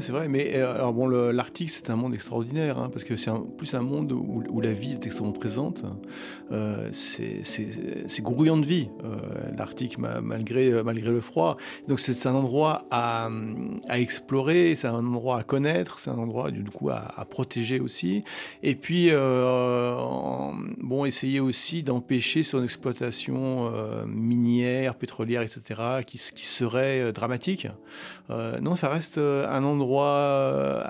[0.00, 3.30] C'est vrai, mais euh, alors bon, l'Arctique, c'est un monde extraordinaire, hein, parce que c'est
[3.58, 5.84] plus un monde où, la vie est extrêmement présente.
[6.52, 9.16] Euh, c'est grouillant de vie, euh,
[9.56, 11.56] l'Arctique, malgré, le froid.
[11.88, 13.28] Donc c'est un endroit à,
[13.90, 18.22] explorer, c'est un endroit à connaître, c'est un endroit du coup à, à, protéger aussi.
[18.62, 23.72] Et puis, bon, essayer aussi d'empêcher son exploitation
[24.06, 27.66] minière, pétrolière, etc., qui, qui serait dramatique.
[28.30, 30.82] non, ça reste un endroit endroit euh,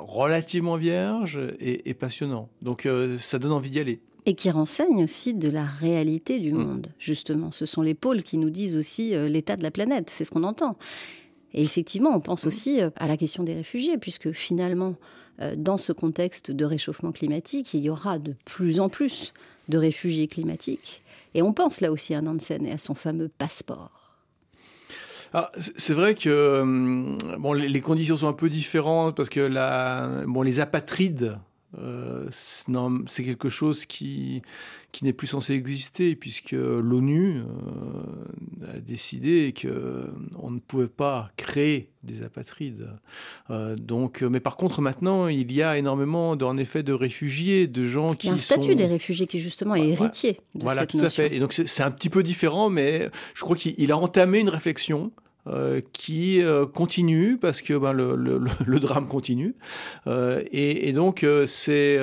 [0.00, 2.48] relativement vierge et, passionnant.
[2.62, 4.00] Donc euh, ça donne envie d'y aller.
[4.26, 6.56] Et qui renseigne aussi de la réalité du mm.
[6.56, 7.50] monde, justement.
[7.52, 10.30] Ce sont les pôles qui nous disent aussi euh, l'état de la planète, c'est ce
[10.30, 10.76] qu'on entend.
[11.52, 12.48] Et effectivement, on pense mm.
[12.48, 14.94] aussi à la question des réfugiés, puisque finalement,
[15.56, 19.32] dans ce contexte de réchauffement climatique, il y aura de plus en plus
[19.70, 21.02] de réfugiés climatiques.
[21.34, 23.99] Et on pense là aussi à Nansen et à son fameux passeport.
[25.32, 30.08] Ah, c'est vrai que hum, bon, les, conditions sont un peu différentes parce que la,
[30.26, 31.38] bon, les apatrides,
[31.78, 34.42] euh, c'est quelque chose qui,
[34.90, 41.90] qui n'est plus censé exister puisque l'ONU euh, a décidé qu'on ne pouvait pas créer
[42.02, 42.88] des apatrides.
[43.50, 47.84] Euh, donc, mais par contre, maintenant, il y a énormément, en effet, de réfugiés, de
[47.84, 48.26] gens qui.
[48.26, 51.00] Il y a un statut des réfugiés qui, justement, est héritier de voilà, cette tout
[51.00, 51.34] à fait.
[51.34, 55.12] Et donc, c'est un petit peu différent, mais je crois qu'il a entamé une réflexion
[55.46, 59.54] euh, qui euh, continue parce que ben, le, le, drame continue.
[60.06, 61.94] Euh, et, donc, c'est,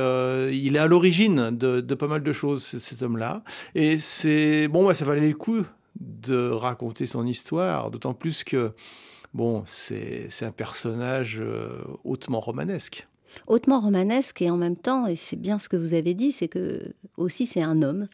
[0.52, 3.44] il est à l'origine de, pas mal de choses, cet homme-là.
[3.76, 5.64] Et c'est bon, ben, ça valait le coup
[6.00, 8.74] de raconter son histoire, d'autant plus que
[9.34, 11.42] bon, c'est, c'est un personnage
[12.04, 13.08] hautement romanesque.
[13.46, 16.48] Hautement romanesque et en même temps, et c'est bien ce que vous avez dit, c'est
[16.48, 18.08] que aussi c'est un homme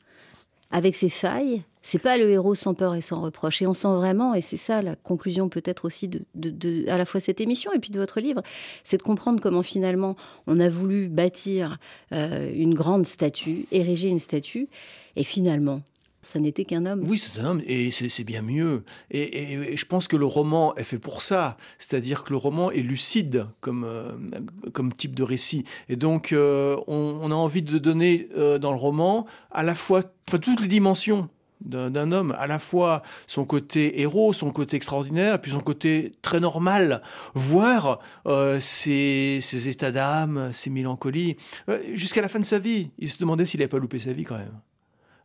[0.72, 3.62] avec ses failles, c'est pas le héros sans peur et sans reproche.
[3.62, 7.20] Et on sent vraiment, et c'est ça la conclusion peut-être aussi de, à la fois
[7.20, 8.42] cette émission et puis de votre livre,
[8.84, 10.16] c'est de comprendre comment finalement
[10.48, 11.78] on a voulu bâtir
[12.14, 14.70] euh, une grande statue, ériger une statue,
[15.18, 15.82] et finalement
[16.22, 17.04] ça n'était qu'un homme.
[17.06, 18.86] Oui, c'est un homme, et c'est bien mieux.
[19.12, 21.58] Et, je pense que le roman est fait pour ça.
[21.80, 24.14] C'est-à-dire que le roman est lucide comme, euh,
[24.72, 25.66] comme type de récit.
[25.90, 28.30] Et donc, euh, on, a envie de donner
[28.62, 31.28] dans le roman à la fois toutes les dimensions
[31.64, 36.40] d'un homme, à la fois son côté héros, son côté extraordinaire, puis son côté très
[36.40, 37.02] normal,
[37.34, 41.38] voire euh, ses, états d'âme, ses mélancolies.
[41.70, 44.14] Euh, jusqu'à la fin de sa vie, il se demandait s'il n'avait pas loupé sa
[44.14, 44.60] vie quand même.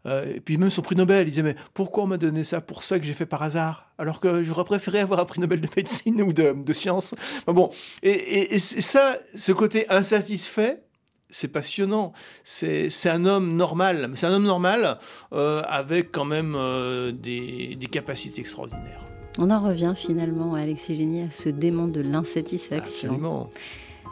[0.07, 2.61] Euh, et puis même son prix Nobel, il disait mais pourquoi on m'a donné ça
[2.61, 3.91] pour ça que j'ai fait par hasard?
[3.99, 7.15] Alors que j'aurais préféré avoir un prix Nobel de médecine ou de, de sciences.
[7.47, 7.71] bon,
[8.03, 10.83] et, et ça, ce côté insatisfait,
[11.31, 12.13] c'est passionnant.
[12.45, 14.99] C'est un homme normal, c'est un homme normal
[15.33, 19.05] euh, avec quand même euh, des, des, capacités extraordinaires.
[19.39, 23.11] On en revient finalement, Alexis Génie, à ce démon de l'insatisfaction.
[23.11, 23.51] Absolument.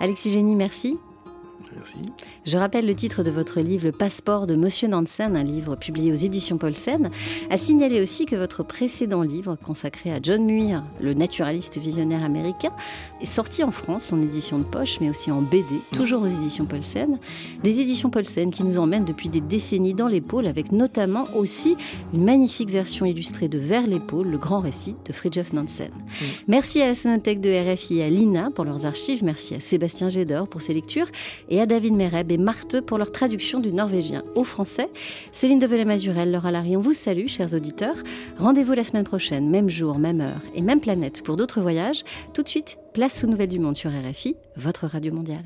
[0.01, 0.99] Alexis Génie, merci.
[1.77, 1.97] Merci.
[2.45, 6.13] Je rappelle le titre de votre livre Le passeport de Monsieur Nansen, un livre publié
[6.13, 7.11] aux éditions Paulsen.
[7.51, 12.73] À signaler aussi que votre précédent livre, consacré à John Muir, le naturaliste visionnaire américain,
[13.21, 16.65] est sorti en France en édition de poche, mais aussi en BD, toujours aux éditions
[16.65, 17.19] Paulsen.
[17.63, 21.77] Des éditions Paulsen qui nous emmènent depuis des décennies dans l'épaule, avec notamment aussi
[22.15, 25.91] une magnifique version illustrée de Vers l'épaule, le grand récit de Fridtjof Nansen.
[26.49, 29.25] Merci à la Sonothèque de RFI et à l'INA pour leurs archives.
[29.25, 31.09] Merci à Sébastien Gédor pour ses lectures
[31.49, 34.89] et à David Mereb et Marthe pour leur traduction du norvégien au français.
[35.33, 37.97] Céline Develay-Mazurel, Laura Larry, on vous salue, chers auditeurs.
[38.39, 42.05] Rendez-vous la semaine prochaine, même jour, même heure et même planète pour d'autres voyages.
[42.35, 45.45] Tout de suite, place aux nouvelles du monde sur RFI, votre radio mondiale.